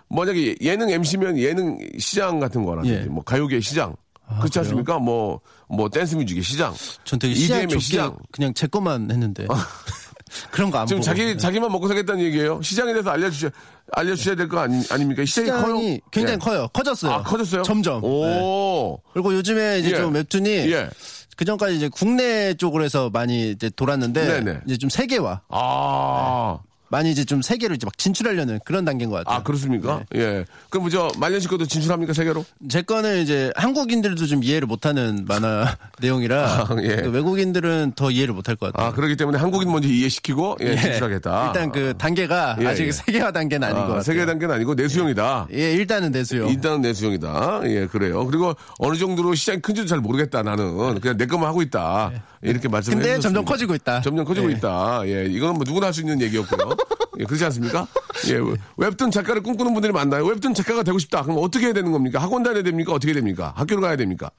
만약에 0.09 0.57
예능 0.61 0.89
MC면 0.91 1.39
예능 1.39 1.79
시장 1.97 2.39
같은 2.39 2.63
거라든지 2.63 2.93
예. 2.95 2.99
뭐 3.05 3.23
가요계 3.23 3.59
시장 3.61 3.95
그렇지 4.35 4.51
그래요? 4.59 4.61
않습니까? 4.63 4.99
뭐 4.99 5.39
뭐 5.69 5.89
댄스 5.89 6.15
뮤직의 6.15 6.43
시장 6.43 6.73
전 7.03 7.19
되게 7.19 7.33
시장 7.35 7.67
시장 7.79 8.17
그냥 8.31 8.53
제 8.53 8.67
것만 8.67 9.11
했는데 9.11 9.45
그런 10.51 10.71
거안 10.71 10.85
지금 10.87 10.99
보고. 10.99 11.05
자기 11.05 11.25
네. 11.25 11.37
자기만 11.37 11.71
먹고 11.71 11.87
살겠다는 11.87 12.23
얘기예요. 12.25 12.61
시장에 12.61 12.91
대해서 12.93 13.09
알려주셔 13.11 13.49
알려주셔야 13.93 14.35
될 14.35 14.47
거 14.49 14.59
아니, 14.59 14.83
아닙니까? 14.89 15.23
시장이, 15.25 15.49
커요. 15.49 15.77
시장이 15.77 16.01
굉장히 16.11 16.33
예. 16.35 16.37
커요. 16.37 16.67
커졌어요. 16.73 17.11
아 17.13 17.23
커졌어요? 17.23 17.63
점점. 17.63 18.01
네. 18.01 18.07
오 18.07 18.99
그리고 19.13 19.33
요즘에 19.33 19.79
이제 19.79 19.91
예. 19.91 19.95
좀 19.97 20.13
웹툰이 20.13 20.49
예. 20.49 20.89
그 21.37 21.45
전까지 21.45 21.75
이제 21.77 21.87
국내 21.89 22.53
쪽으로 22.55 22.83
해서 22.83 23.09
많이 23.11 23.51
이제 23.51 23.69
돌았는데 23.69 24.25
네네. 24.43 24.59
이제 24.67 24.77
좀 24.77 24.89
세계화 24.89 25.41
아. 25.49 26.59
많이 26.89 27.11
이제 27.11 27.25
좀 27.25 27.41
세계로 27.41 27.75
이제 27.75 27.85
막 27.85 27.97
진출하려는 27.97 28.59
그런 28.65 28.85
단계인 28.85 29.09
것 29.09 29.17
같아요. 29.17 29.39
아, 29.39 29.43
그렇습니까? 29.43 30.03
네. 30.11 30.19
예. 30.21 30.45
그럼 30.69 30.83
뭐저 30.83 31.09
말년 31.17 31.39
씨 31.41 31.47
것도 31.47 31.65
진출합니까, 31.65 32.13
세계로? 32.13 32.45
제 32.69 32.81
거는 32.81 33.21
이제 33.21 33.51
한국인들도 33.55 34.25
좀 34.25 34.43
이해를 34.43 34.67
못하는 34.67 35.25
만화 35.27 35.75
내용이라 35.99 36.43
아, 36.45 36.67
예. 36.83 36.95
그 36.97 37.09
외국인들은 37.09 37.93
더 37.95 38.09
이해를 38.11 38.33
못할 38.33 38.55
것 38.55 38.71
같아요. 38.71 38.87
아, 38.89 38.93
그러기 38.93 39.17
때문에 39.17 39.37
한국인 39.37 39.71
먼저 39.71 39.87
이해시키고, 39.89 40.57
예, 40.61 40.67
예. 40.71 40.77
진출하겠다. 40.77 41.47
일단 41.47 41.71
그 41.71 41.93
단계가 41.97 42.57
예, 42.61 42.67
아직 42.67 42.87
예. 42.87 42.91
세계화 42.91 43.31
단계는 43.31 43.67
아닌 43.67 43.77
것 43.77 43.83
아, 43.83 43.87
같아요. 43.87 44.01
세계 44.03 44.25
단계는 44.25 44.55
아니고 44.55 44.73
내수용이다. 44.75 45.47
예, 45.53 45.73
일단은 45.73 46.11
내수요. 46.11 46.47
일단은 46.47 46.81
내수용이다. 46.81 47.61
예, 47.65 47.87
그래요. 47.87 48.25
그리고 48.25 48.55
어느 48.79 48.95
정도로 48.95 49.35
시장이 49.35 49.61
큰지도 49.61 49.87
잘 49.87 49.99
모르겠다, 49.99 50.41
나는. 50.43 50.99
그냥 51.01 51.17
내 51.17 51.25
것만 51.25 51.49
하고 51.49 51.61
있다. 51.61 52.11
이렇게 52.43 52.67
말씀을 52.69 52.97
네. 52.97 53.01
근데 53.01 53.13
해주셨습니다. 53.15 53.21
점점 53.21 53.45
커지고 53.45 53.75
있다. 53.75 54.01
점점 54.01 54.25
커지고 54.25 54.51
예. 54.51 54.55
있다. 54.55 55.01
예, 55.05 55.25
이거는 55.25 55.55
뭐 55.55 55.63
누구나 55.65 55.87
할 55.87 55.93
수 55.93 56.01
있는 56.01 56.21
얘기였고요. 56.21 56.76
예, 57.19 57.23
그렇지 57.23 57.43
않습니까? 57.45 57.87
예, 58.29 58.39
웹툰 58.77 59.11
작가를 59.11 59.41
꿈꾸는 59.41 59.73
분들이 59.73 59.91
많나요? 59.91 60.25
웹툰 60.25 60.53
작가가 60.53 60.83
되고 60.83 60.99
싶다. 60.99 61.23
그럼 61.23 61.37
어떻게 61.41 61.65
해야 61.67 61.73
되는 61.73 61.91
겁니까? 61.91 62.19
학원 62.19 62.43
다녀야 62.43 62.63
됩니까? 62.63 62.93
어떻게 62.93 63.13
됩니까? 63.13 63.53
학교를 63.55 63.81
가야 63.81 63.95
됩니까? 63.95 64.29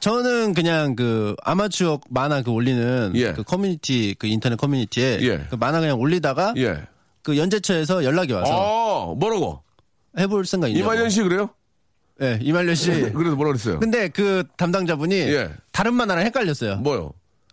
저는 0.00 0.54
그냥 0.54 0.96
그 0.96 1.34
아마추어 1.42 2.00
만화 2.08 2.42
그 2.42 2.50
올리는 2.50 3.12
예. 3.14 3.32
그 3.32 3.42
커뮤니티 3.42 4.14
그 4.18 4.26
인터넷 4.26 4.56
커뮤니티에 4.56 5.18
예. 5.22 5.46
그 5.50 5.56
만화 5.56 5.80
그냥 5.80 5.98
올리다가 6.00 6.54
예. 6.56 6.82
그 7.22 7.36
연재처에서 7.36 8.04
연락이 8.04 8.32
와서 8.32 8.50
어, 8.50 9.14
뭐라고? 9.14 9.62
해볼 10.18 10.46
생각 10.46 10.68
있냐고. 10.68 10.84
이말년 10.92 11.10
씨 11.10 11.22
그래요? 11.22 11.50
예, 12.22 12.38
이말년 12.40 12.74
씨. 12.74 12.90
그래서 13.12 13.34
뭐라 13.36 13.52
그랬어요? 13.52 13.80
근데 13.80 14.08
그 14.08 14.44
담당자분이 14.56 15.14
예. 15.14 15.50
다른 15.72 15.94
만화랑 15.94 16.24
헷갈렸어요. 16.26 16.76
뭐요? 16.76 17.12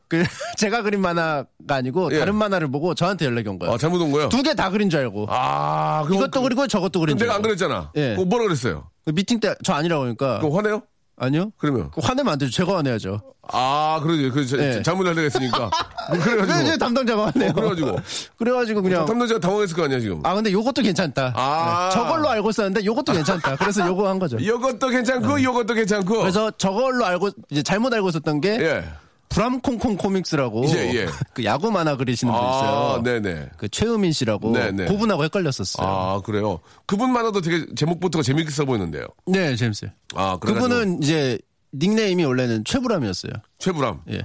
그 0.09 0.23
제가 0.57 0.81
그린 0.83 1.01
만화가 1.01 1.45
아니고 1.67 2.11
예. 2.13 2.19
다른 2.19 2.35
만화를 2.35 2.69
보고 2.71 2.93
저한테 2.95 3.25
연락이 3.25 3.47
온 3.49 3.59
거예요. 3.59 3.73
아, 3.73 3.77
잘못 3.77 4.01
온 4.01 4.11
거예요? 4.11 4.29
두 4.29 4.41
개 4.43 4.53
다 4.53 4.69
그린 4.69 4.89
줄 4.89 4.99
알고. 5.01 5.27
아, 5.29 6.03
그럼 6.05 6.17
이것도 6.17 6.41
그- 6.41 6.47
그리고 6.47 6.67
저것도 6.67 6.99
그린 6.99 7.17
줄 7.17 7.25
내가 7.27 7.35
안 7.35 7.37
알고. 7.39 7.47
그랬잖아. 7.47 7.91
예. 7.95 8.11
그거 8.11 8.25
뭐라 8.25 8.45
그랬어요? 8.45 8.89
그 9.05 9.11
미팅 9.13 9.39
때 9.39 9.53
저 9.63 9.73
아니라고 9.73 10.05
하니까 10.05 10.39
그럼 10.39 10.55
화내요? 10.55 10.81
아니요. 11.19 11.51
그러면? 11.57 11.89
그 11.91 11.99
화내면 12.01 12.33
안 12.33 12.37
되죠. 12.39 12.51
제가 12.51 12.77
화내야죠. 12.77 13.19
아, 13.49 13.99
그러지. 14.03 14.29
그, 14.29 14.45
자- 14.45 14.57
예. 14.59 14.81
잘못하려고 14.83 15.21
했으니까. 15.21 15.71
왜, 16.11 16.19
그래가지고. 16.19 16.69
왜 16.69 16.77
담당자가 16.77 17.25
화내요? 17.27 17.49
어, 17.49 17.53
그래가지고. 17.53 17.95
그래가지고 18.37 18.81
그냥 18.83 19.05
탐노자가 19.05 19.39
당황했을 19.39 19.75
거 19.75 19.83
아니야, 19.85 19.99
지금. 19.99 20.19
아 20.23 20.35
근데 20.35 20.51
요것도 20.51 20.81
괜찮다. 20.83 21.33
아. 21.35 21.89
네, 21.89 21.95
저걸로 21.97 22.29
알고 22.29 22.49
있었는데 22.51 22.85
요것도 22.85 23.13
괜찮다. 23.13 23.55
그래서 23.55 23.87
요거 23.87 24.07
한 24.07 24.19
거죠. 24.19 24.37
이것도 24.39 24.89
괜찮고, 24.89 25.37
이것도 25.39 25.73
괜찮고. 25.73 26.19
그래서 26.19 26.51
저걸로 26.51 27.05
알고 27.05 27.29
이제 27.49 27.63
잘못 27.63 27.91
알고 27.93 28.09
있었던 28.09 28.41
게 28.41 28.49
예. 28.59 28.83
브람콩콩 29.29 29.97
코믹스라고 29.97 30.65
예, 30.69 30.93
예. 30.95 31.07
그 31.33 31.43
야구 31.43 31.71
만화 31.71 31.95
그리시는 31.95 32.33
분 32.33 32.41
아, 32.41 32.47
있어요. 32.49 33.03
네네. 33.03 33.49
그 33.57 33.69
최우민 33.69 34.11
씨라고 34.11 34.51
네네. 34.51 34.85
그분하고 34.85 35.23
헷갈렸었어요. 35.23 35.87
아, 35.87 36.21
그래요. 36.21 36.59
그분 36.85 37.11
만화도 37.11 37.41
되게 37.41 37.65
제목부터가 37.75 38.23
재밌게 38.23 38.49
써 38.51 38.65
보이는데요. 38.65 39.05
네, 39.25 39.55
재밌어요. 39.55 39.91
아, 40.15 40.37
그래 40.39 40.53
그분은 40.53 41.03
이제 41.03 41.37
닉네임이 41.73 42.23
원래는 42.23 42.63
최불암이었어요. 42.65 43.33
최불암. 43.59 44.01
예. 44.11 44.21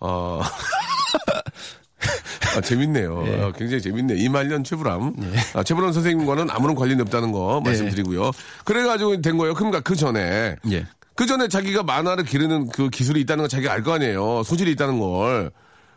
아. 0.00 0.40
아, 2.56 2.60
재밌네요. 2.60 3.24
예. 3.28 3.42
아, 3.42 3.52
굉장히 3.52 3.80
재밌네. 3.82 4.16
이말년 4.16 4.64
최불암. 4.64 5.14
아, 5.54 5.62
최불암 5.62 5.92
선생님과는 5.92 6.50
아무런 6.50 6.74
관련이 6.74 7.00
없다는 7.02 7.30
거 7.32 7.60
말씀드리고요. 7.64 8.32
그래가지고 8.64 9.20
된 9.20 9.36
거예요. 9.38 9.54
그러니까 9.54 9.80
그 9.80 9.94
전에. 9.94 10.56
예. 11.20 11.22
그 11.22 11.26
전에 11.26 11.48
자기가 11.48 11.82
만화를 11.82 12.24
기르는 12.24 12.68
그 12.70 12.88
기술이 12.88 13.20
있다는 13.20 13.42
걸 13.42 13.48
자기가 13.48 13.72
알 13.72 13.82
거 13.82 13.92
아니에요. 13.92 14.42
소질이 14.42 14.72
있다는 14.72 14.98
걸. 14.98 15.50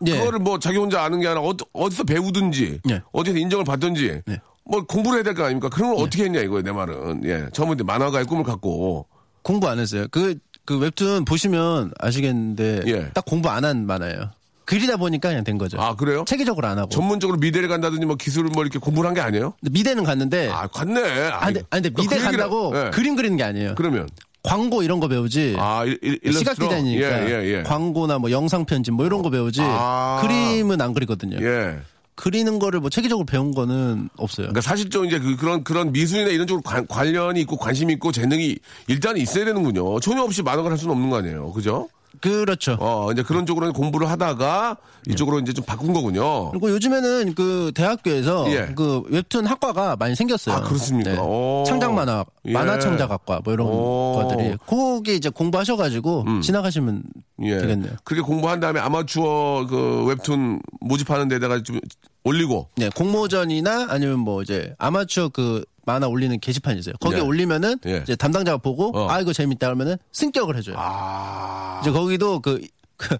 예. 0.07 0.17
그거를 0.19 0.39
뭐 0.39 0.59
자기 0.59 0.77
혼자 0.77 1.01
아는 1.03 1.19
게 1.21 1.27
아니라 1.27 1.41
어디, 1.41 1.63
어디서 1.71 2.03
배우든지 2.03 2.81
예. 2.89 3.01
어디서 3.13 3.37
인정을 3.37 3.63
받든지 3.65 4.21
예. 4.27 4.37
뭐 4.65 4.85
공부를 4.85 5.17
해야 5.19 5.23
될 5.23 5.33
거 5.33 5.43
아닙니까? 5.45 5.69
그런 5.69 5.95
걸 5.95 6.05
어떻게 6.05 6.25
했냐 6.25 6.41
이거예요, 6.41 6.61
내 6.63 6.71
말은. 6.71 7.21
예. 7.25 7.47
처음부터 7.53 7.83
만화가의 7.85 8.25
꿈을 8.25 8.43
갖고. 8.43 9.07
공부 9.43 9.67
안 9.69 9.79
했어요. 9.79 10.07
그, 10.11 10.35
그 10.65 10.77
웹툰 10.77 11.25
보시면 11.25 11.91
아시겠는데 11.99 12.81
예. 12.87 13.09
딱 13.13 13.25
공부 13.25 13.49
안 13.49 13.63
한 13.65 13.85
만화예요. 13.85 14.31
글이다 14.65 14.95
보니까 14.95 15.27
그냥 15.29 15.43
된 15.43 15.57
거죠. 15.57 15.79
아, 15.81 15.93
그래요? 15.95 16.23
체계적으로 16.25 16.65
안 16.67 16.77
하고. 16.79 16.87
전문적으로 16.89 17.37
미대를 17.37 17.67
간다든지 17.67 18.05
뭐 18.05 18.15
기술을 18.15 18.49
뭐 18.53 18.63
이렇게 18.63 18.79
공부를 18.79 19.07
한 19.09 19.13
게 19.13 19.19
아니에요? 19.21 19.53
근데 19.61 19.71
미대는 19.77 20.03
갔는데 20.05 20.49
아, 20.49 20.67
갔네. 20.67 21.01
아, 21.29 21.45
근데, 21.47 21.63
아니, 21.69 21.81
근데 21.83 21.89
그 21.89 22.01
미대 22.01 22.15
얘기를- 22.17 22.23
간다고 22.23 22.71
예. 22.75 22.89
그림 22.91 23.15
그리는 23.17 23.35
게 23.37 23.43
아니에요. 23.43 23.75
그러면. 23.75 24.07
광고 24.43 24.83
이런 24.83 24.99
거 24.99 25.07
배우지. 25.07 25.55
아, 25.57 25.85
일, 25.85 25.97
일, 26.21 26.33
시각? 26.33 26.59
디자인이니까 26.59 27.29
예, 27.29 27.33
예, 27.33 27.57
예. 27.59 27.63
광고나 27.63 28.19
뭐 28.19 28.29
영상 28.29 28.65
편집 28.65 28.93
뭐 28.93 29.05
이런 29.05 29.21
거 29.21 29.29
배우지 29.29 29.61
아. 29.63 30.19
그림은 30.21 30.81
안 30.81 30.93
그리거든요. 30.93 31.37
예. 31.41 31.79
그리는 32.15 32.59
거를 32.59 32.79
뭐 32.79 32.89
체계적으로 32.89 33.25
배운 33.25 33.53
거는 33.55 34.09
없어요. 34.17 34.47
그러니까 34.47 34.61
사실 34.61 34.89
좀 34.89 35.05
이제 35.05 35.17
그, 35.17 35.35
런 35.43 35.63
그런 35.63 35.91
미술이나 35.91 36.29
이런 36.29 36.45
쪽으로 36.45 36.61
관, 36.61 36.85
관련이 36.85 37.41
있고 37.41 37.57
관심이 37.57 37.93
있고 37.93 38.11
재능이 38.11 38.57
일단 38.87 39.17
있어야 39.17 39.45
되는군요. 39.45 39.99
전혀 40.01 40.21
없이 40.21 40.43
만화를 40.43 40.69
할 40.69 40.77
수는 40.77 40.93
없는 40.93 41.09
거 41.09 41.17
아니에요. 41.17 41.51
그죠? 41.53 41.89
그렇죠. 42.21 42.77
어, 42.79 43.11
이제 43.11 43.23
그런 43.23 43.45
쪽으로 43.45 43.73
공부를 43.73 44.09
하다가 44.09 44.77
이쪽으로 45.09 45.39
이제 45.39 45.51
좀 45.51 45.65
바꾼 45.65 45.93
거군요. 45.93 46.51
그리고 46.51 46.69
요즘에는 46.69 47.33
그 47.35 47.71
대학교에서 47.75 48.49
예. 48.51 48.73
그 48.75 49.03
웹툰 49.09 49.45
학과가 49.45 49.97
많이 49.97 50.15
생겼어요. 50.15 50.55
아, 50.55 50.61
그렇습니까? 50.61 51.21
오. 51.21 51.63
창작 51.67 51.93
만화, 51.93 52.23
예. 52.45 52.53
만화 52.53 52.79
창작 52.79 53.11
학과 53.11 53.41
뭐 53.43 53.53
이런 53.53 53.67
오. 53.67 54.19
음. 54.19 54.23
것들이 54.23 54.57
거기 54.65 55.15
이제 55.15 55.29
공부하셔 55.29 55.75
가지고 55.75 56.25
지나가시면 56.41 57.03
예. 57.43 57.57
되겠네요. 57.57 57.93
그렇게 58.03 58.21
공부한 58.25 58.59
다음에 58.59 58.79
아마추어 58.79 59.67
그 59.67 60.05
웹툰 60.05 60.61
모집하는 60.79 61.27
데다가 61.27 61.61
좀 61.63 61.79
올리고 62.23 62.69
네, 62.77 62.89
공모전이나 62.89 63.87
아니면 63.89 64.19
뭐 64.19 64.41
이제 64.41 64.73
아마추어 64.77 65.29
그 65.29 65.65
만화 65.85 66.07
올리는 66.07 66.37
게시판이 66.39 66.79
있어요. 66.79 66.95
거기에 66.99 67.19
예. 67.19 67.23
올리면은 67.23 67.77
예. 67.85 67.97
이제 68.03 68.15
담당자가 68.15 68.57
보고 68.57 68.97
어. 68.97 69.09
아 69.09 69.19
이거 69.19 69.33
재밌다 69.33 69.67
그러면은 69.67 69.97
승격을 70.11 70.55
해줘요. 70.57 70.75
아. 70.77 71.79
이제 71.81 71.91
거기도 71.91 72.39
그, 72.39 72.61
그, 72.97 73.17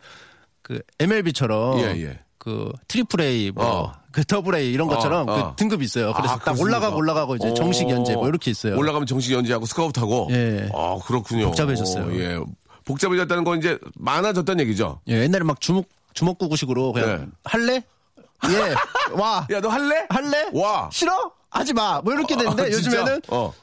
그 0.62 0.80
MLB처럼 1.00 1.80
예, 1.80 1.84
예. 2.04 2.20
그 2.38 2.72
triple 2.88 3.22
A 3.22 3.52
뭐 3.52 3.66
어. 3.66 3.94
그 4.12 4.24
double 4.26 4.56
A 4.56 4.72
이런 4.72 4.88
것처럼 4.88 5.28
어, 5.28 5.34
어. 5.34 5.50
그 5.52 5.56
등급이 5.58 5.84
있어요. 5.86 6.14
그래서 6.14 6.36
아, 6.36 6.40
딱? 6.40 6.60
올라가고 6.60 6.98
올라가고 6.98 7.36
이제 7.36 7.54
정식 7.54 7.90
연재 7.90 8.16
뭐 8.16 8.28
이렇게 8.28 8.52
있어요. 8.52 8.78
올라가면 8.78 9.08
정식 9.08 9.34
연재하고 9.34 9.66
스카우트하고. 9.66 10.28
예. 10.32 10.70
아 10.74 10.98
그렇군요. 11.06 11.46
복잡해졌어요. 11.48 12.06
어, 12.06 12.14
예. 12.16 12.40
복잡해졌다는 12.86 13.44
건 13.44 13.60
이제 13.60 13.80
많아졌다는 13.96 14.62
얘기죠. 14.66 15.00
예, 15.08 15.22
옛날에 15.24 15.44
막 15.44 15.60
주먹 15.62 15.86
주먹구구식으로 16.14 16.92
그냥 16.94 17.20
네. 17.22 17.28
할래? 17.46 17.84
예. 18.46 18.76
와. 19.20 19.48
야 19.50 19.62
너 19.62 19.70
할래? 19.70 20.06
할래? 20.10 20.50
와. 20.54 20.90
싫어? 20.92 21.32
하지 21.54 21.74
마. 21.74 22.02
뭐 22.02 22.14
이렇게 22.14 22.36
되는데 22.36 22.64
아, 22.64 22.70
진짜? 22.70 22.78
요즘에는 23.00 23.22
어. 23.30 23.54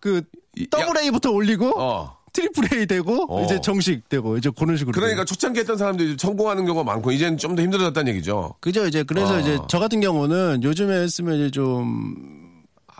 그 0.00 0.22
이- 0.56 0.68
더블 0.70 0.98
A부터 0.98 1.30
올리고 1.30 1.72
어. 1.80 2.16
triple 2.32 2.78
A 2.78 2.86
되고 2.86 3.26
어. 3.28 3.44
이제 3.44 3.60
정식 3.60 4.08
되고 4.08 4.36
이제 4.38 4.50
그런 4.56 4.76
식으로. 4.76 4.92
그러니까 4.94 5.24
초창기 5.24 5.60
했던 5.60 5.76
사람들이 5.76 6.16
성공하는 6.18 6.64
경우가 6.64 6.84
많고 6.84 7.10
이제는 7.12 7.36
좀 7.38 7.56
더 7.56 7.62
힘들어졌다는 7.62 8.12
얘기죠. 8.14 8.54
그죠 8.60 8.86
이제 8.86 9.02
그래서 9.02 9.34
아. 9.34 9.40
이제 9.40 9.58
저 9.68 9.78
같은 9.78 10.00
경우는 10.00 10.62
요즘에 10.62 10.94
했으면 11.02 11.36
이제 11.36 11.50
좀 11.50 12.14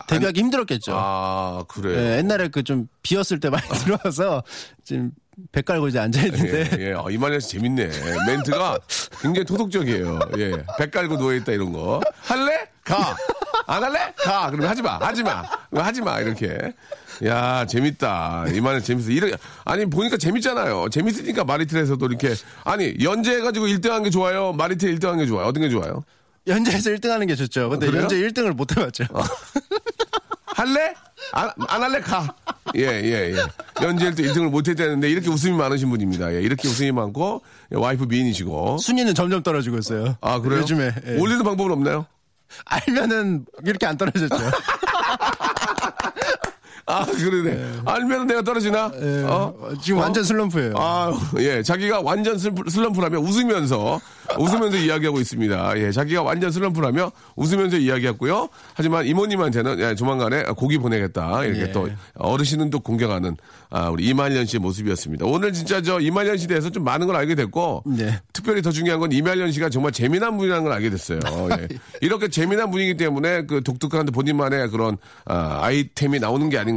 데뷔하기 0.07 0.39
힘들었겠죠. 0.39 0.91
아 0.95 1.63
그래요. 1.67 1.97
예, 1.97 2.17
옛날에 2.17 2.49
그 2.49 2.61
좀 2.63 2.87
비었을 3.01 3.39
때 3.39 3.49
많이 3.49 3.65
들어와서 3.85 4.43
지금 4.83 5.11
배 5.51 5.61
깔고 5.63 5.87
이제 5.87 5.97
앉아 5.99 6.21
있는데 6.27 6.69
예, 6.77 6.89
예. 6.89 6.93
어, 6.93 7.09
이만희 7.09 7.39
씨 7.41 7.49
재밌네. 7.57 7.89
멘트가 8.27 8.77
굉장히 9.21 9.45
토속적이에요. 9.45 10.19
예. 10.37 10.51
배 10.77 10.89
깔고 10.91 11.17
누워있다 11.17 11.53
이런 11.53 11.71
거. 11.73 12.01
할래? 12.21 12.67
가. 12.83 13.15
안 13.67 13.83
할래? 13.83 14.13
가. 14.17 14.49
그러면 14.49 14.69
하지 14.69 14.81
마. 14.81 14.97
하지 14.97 15.23
마. 15.23 15.43
하지 15.75 16.01
마. 16.01 16.19
이렇게. 16.19 16.73
야, 17.25 17.65
재밌다. 17.65 18.45
이만희 18.53 18.83
재밌어. 18.83 19.09
이래, 19.11 19.31
아니, 19.65 19.85
보니까 19.85 20.17
재밌잖아요. 20.17 20.89
재밌으니까 20.89 21.43
마리틀에서도 21.43 22.05
이렇게. 22.05 22.33
아니, 22.65 22.93
연재해가지고 23.01 23.67
1등 23.67 23.89
한 23.89 24.03
게 24.03 24.09
좋아요? 24.09 24.51
마리틀 24.53 24.93
1등 24.97 25.07
한 25.07 25.17
게 25.19 25.25
좋아요? 25.25 25.45
어떤 25.47 25.61
게 25.63 25.69
좋아요? 25.69 26.03
연재에서 26.47 26.89
1등 26.91 27.07
하는 27.09 27.27
게 27.27 27.35
좋죠. 27.35 27.69
근데 27.69 27.87
어, 27.87 27.91
그래요? 27.91 28.01
연재 28.03 28.15
1등을 28.17 28.53
못 28.53 28.75
해봤죠. 28.75 29.05
할래? 30.45 30.93
안, 31.31 31.49
안 31.67 31.83
할래? 31.83 31.99
가. 32.01 32.33
예, 32.75 32.81
예, 32.81 33.33
예. 33.33 33.35
연재일 33.81 34.13
때 34.15 34.23
1등을 34.23 34.49
못 34.49 34.67
했다는데 34.67 35.09
이렇게 35.09 35.29
웃음이 35.29 35.55
많으신 35.57 35.89
분입니다. 35.89 36.33
예, 36.33 36.41
이렇게 36.41 36.67
웃음이 36.67 36.91
많고, 36.91 37.41
예, 37.71 37.77
와이프 37.77 38.03
미인이시고. 38.05 38.77
순위는 38.79 39.15
점점 39.15 39.41
떨어지고 39.41 39.77
있어요. 39.79 40.17
아, 40.21 40.39
그래요? 40.39 40.59
요즘에 40.61 40.91
예. 41.07 41.17
올리는 41.17 41.43
방법은 41.43 41.71
없나요? 41.71 42.05
알면은 42.65 43.45
이렇게 43.65 43.85
안 43.85 43.97
떨어졌죠. 43.97 44.35
아, 46.85 47.05
그러네. 47.05 47.81
알면 47.85 48.27
내가 48.27 48.41
떨어지나? 48.41 48.91
예. 49.01 49.23
어? 49.23 49.53
지금 49.81 49.99
완전 50.01 50.23
슬럼프예요. 50.23 50.73
아, 50.75 51.11
예. 51.39 51.63
자기가 51.63 52.01
완전 52.01 52.37
슬- 52.37 52.51
슬럼프라면 52.67 53.21
웃으면서, 53.23 54.01
웃으면서 54.37 54.77
이야기하고 54.77 55.19
있습니다. 55.21 55.77
예. 55.79 55.91
자기가 55.91 56.23
완전 56.23 56.51
슬럼프라면 56.51 57.09
웃으면서 57.37 57.77
이야기했고요. 57.77 58.49
하지만 58.73 59.05
이모님한테는 59.05 59.79
예, 59.79 59.95
조만간에 59.95 60.43
고기 60.57 60.77
보내겠다. 60.77 61.45
이렇게 61.45 61.61
예. 61.61 61.71
또 61.71 61.87
어르신은 62.15 62.69
또 62.69 62.79
공경하는 62.81 63.37
아, 63.69 63.89
우리 63.89 64.05
이말년 64.05 64.45
씨의 64.45 64.59
모습이었습니다. 64.59 65.25
오늘 65.25 65.53
진짜 65.53 65.81
저 65.81 65.99
이말년 66.01 66.37
씨에 66.37 66.47
대해서 66.47 66.69
좀 66.69 66.83
많은 66.83 67.07
걸 67.07 67.15
알게 67.15 67.33
됐고, 67.35 67.83
네. 67.87 68.19
특별히 68.33 68.61
더 68.61 68.71
중요한 68.71 68.99
건 68.99 69.11
이말년 69.11 69.51
씨가 69.51 69.69
정말 69.69 69.91
재미난 69.93 70.37
분이라는 70.37 70.63
걸 70.63 70.73
알게 70.73 70.89
됐어요. 70.89 71.19
예. 71.59 71.67
이렇게 72.01 72.27
재미난 72.27 72.69
분이기 72.69 72.97
때문에 72.97 73.45
그 73.45 73.63
독특한 73.63 74.05
본인만의 74.07 74.69
그런 74.69 74.97
아, 75.25 75.71
이템이 75.71 76.19
나오는 76.19 76.49
게 76.49 76.57
아닌가 76.57 76.72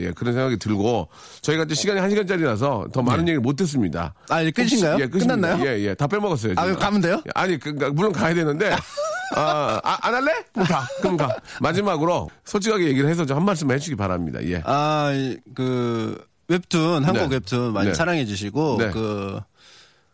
예, 0.00 0.12
그런 0.12 0.34
생각이 0.34 0.58
들고 0.58 1.08
저희가 1.42 1.64
이제 1.64 1.74
시간이 1.74 2.00
한 2.00 2.10
시간짜리라서 2.10 2.88
더 2.92 3.02
많은 3.02 3.20
얘기를 3.22 3.40
못 3.40 3.56
듣습니다. 3.56 4.14
네. 4.28 4.34
아, 4.34 4.42
이제 4.42 4.50
끝인가요? 4.50 4.92
혹시- 4.92 5.02
예, 5.02 5.06
끝입니다. 5.08 5.34
끝났나요? 5.36 5.66
예, 5.68 5.80
예, 5.86 5.94
다 5.94 6.06
빼먹었어요. 6.06 6.52
아, 6.56 6.62
지금. 6.62 6.74
그럼 6.74 6.78
가면 6.78 7.00
돼요? 7.00 7.22
아니, 7.34 7.58
그, 7.58 7.74
그, 7.74 7.84
물론 7.86 8.12
가야 8.12 8.34
되는데. 8.34 8.70
아, 9.36 9.80
아, 9.84 9.98
안 10.02 10.14
할래? 10.14 10.32
그럼 10.52 10.66
가. 10.66 10.86
그럼 11.00 11.16
가. 11.16 11.36
마지막으로 11.60 12.28
솔직하게 12.44 12.86
얘기를 12.88 13.08
해서 13.08 13.24
좀 13.24 13.36
한 13.36 13.44
말씀 13.44 13.70
해주시기 13.70 13.94
바랍니다. 13.96 14.40
예. 14.44 14.60
아, 14.64 15.12
이- 15.14 15.36
그 15.54 16.20
웹툰 16.48 17.04
한국 17.04 17.28
네. 17.28 17.36
웹툰 17.36 17.72
많이 17.72 17.88
네. 17.88 17.94
사랑해 17.94 18.24
주시고 18.26 18.76
네. 18.80 18.90
그 18.90 19.38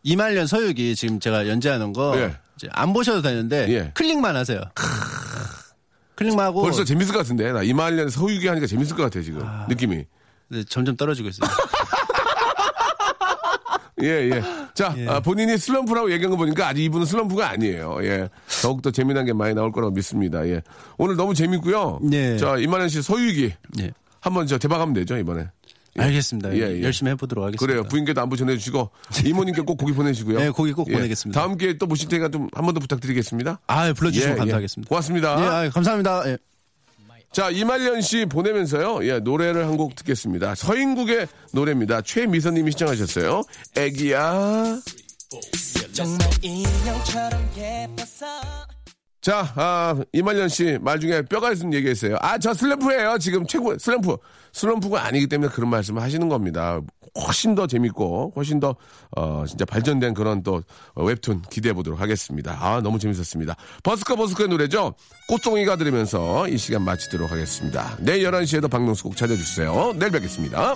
이말년 0.03 0.46
서유기 0.46 0.94
지금 0.94 1.18
제가 1.18 1.49
연재하는 1.49 1.94
거 1.94 2.12
예. 2.18 2.37
이제 2.57 2.68
안 2.72 2.92
보셔도 2.92 3.22
되는데 3.22 3.66
예. 3.70 3.90
클릭만 3.94 4.37
하세요. 4.37 4.61
클릭만 6.16 6.46
하고 6.46 6.62
벌써 6.62 6.85
재밌을 6.85 7.12
것 7.12 7.18
같은데. 7.20 7.52
나 7.52 7.62
이말년 7.62 8.09
서유기 8.09 8.48
하니까 8.48 8.66
재밌을 8.66 8.96
것 8.96 9.05
같아, 9.05 9.20
지금. 9.22 9.46
느낌이. 9.68 10.05
네, 10.48 10.64
점점 10.64 10.96
떨어지고 10.96 11.29
있어요. 11.29 11.48
예, 14.02 14.31
예. 14.31 14.42
자, 14.74 14.94
아, 15.09 15.20
본인이 15.20 15.57
슬럼프라고 15.57 16.12
얘기한 16.12 16.31
거 16.31 16.37
보니까 16.37 16.68
아직 16.68 16.85
이분은 16.85 17.07
슬럼프가 17.07 17.48
아니에요. 17.50 17.98
예. 18.02 18.29
더욱더 18.62 18.90
재미난 18.90 19.24
게 19.24 19.33
많이 19.33 19.55
나올 19.55 19.72
거라고 19.72 19.92
믿습니다. 19.94 20.46
예. 20.48 20.61
오늘 20.98 21.16
너무 21.16 21.33
재밌고요. 21.35 22.00
네. 22.02 22.37
자, 22.37 22.57
이만현 22.59 22.88
씨 22.88 23.00
서유기. 23.00 23.55
예. 23.81 23.90
한번 24.20 24.46
저 24.46 24.59
대박 24.59 24.81
하면 24.81 24.92
되죠, 24.92 25.16
이번에. 25.16 25.46
예. 25.98 26.02
알겠습니다. 26.02 26.52
예, 26.54 26.78
예. 26.78 26.82
열심히 26.82 27.11
해보도록 27.12 27.44
하겠습니다. 27.44 27.64
그래요. 27.66 27.82
부인께도 27.88 28.20
안부 28.20 28.37
전해주시고, 28.37 28.90
이모님께 29.24 29.62
꼭 29.62 29.76
고기 29.76 29.92
보내시고요. 29.92 30.38
네, 30.38 30.50
고기 30.50 30.72
꼭 30.72 30.88
예. 30.90 30.94
보내겠습니다. 30.94 31.40
다음 31.40 31.56
기회에 31.56 31.78
또 31.78 31.87
모실 31.87 32.09
테니까 32.09 32.28
좀 32.30 32.48
한 32.54 32.64
번 32.64 32.74
더 32.74 32.80
부탁드리겠습니다. 32.80 33.61
아, 33.66 33.92
불러주시면 33.92 34.28
예, 34.30 34.35
예. 34.35 34.38
감사하겠습니다. 34.38 34.88
고맙습니다. 34.88 35.40
예, 35.40 35.66
아, 35.66 35.70
감사합니다. 35.70 36.22
예. 36.26 36.38
자, 37.32 37.50
이말년 37.50 38.00
씨 38.00 38.24
보내면서요. 38.24 39.04
예, 39.06 39.18
노래를 39.18 39.66
한 39.66 39.76
곡 39.76 39.94
듣겠습니다. 39.96 40.54
서인국의 40.54 41.26
노래입니다. 41.52 42.00
최미선 42.02 42.54
님이 42.54 42.70
시청하셨어요. 42.72 43.42
애기야. 43.76 44.78
자, 49.20 49.52
아, 49.56 49.94
이말년 50.12 50.48
씨 50.48 50.78
말 50.80 51.00
중에 51.00 51.22
뼈가 51.22 51.52
있으면 51.52 51.74
얘기했어요. 51.74 52.16
아, 52.20 52.38
저 52.38 52.54
슬럼프예요. 52.54 53.18
지금 53.18 53.44
최고 53.46 53.76
슬럼프. 53.76 54.16
슬럼프가 54.57 55.05
아니기 55.05 55.27
때문에 55.27 55.53
그런 55.53 55.69
말씀을 55.69 56.01
하시는 56.01 56.29
겁니다. 56.31 56.81
훨씬 57.27 57.55
더 57.55 57.66
재밌고 57.66 58.33
훨씬 58.37 58.59
더 58.59 58.75
어, 59.14 59.45
진짜 59.47 59.66
발전된 59.66 60.14
그런 60.14 60.42
또 60.42 60.62
어, 60.95 61.05
웹툰 61.05 61.42
기대해 61.51 61.75
보도록 61.75 62.01
하겠습니다. 62.01 62.57
아, 62.59 62.81
너무 62.81 62.99
재밌었습니다. 62.99 63.55
버스커 63.83 64.16
버스커의 64.16 64.49
노래죠. 64.49 64.95
꽃송이가 65.29 65.77
들으면서 65.77 66.49
이 66.49 66.57
시간 66.57 66.83
마치도록 66.83 67.31
하겠습니다. 67.31 67.96
내일 68.00 68.31
11시에도 68.31 68.71
박명수 68.71 69.04
꼭 69.04 69.17
찾아주세요. 69.17 69.94
내일 69.98 70.13
뵙겠습니다. 70.13 70.75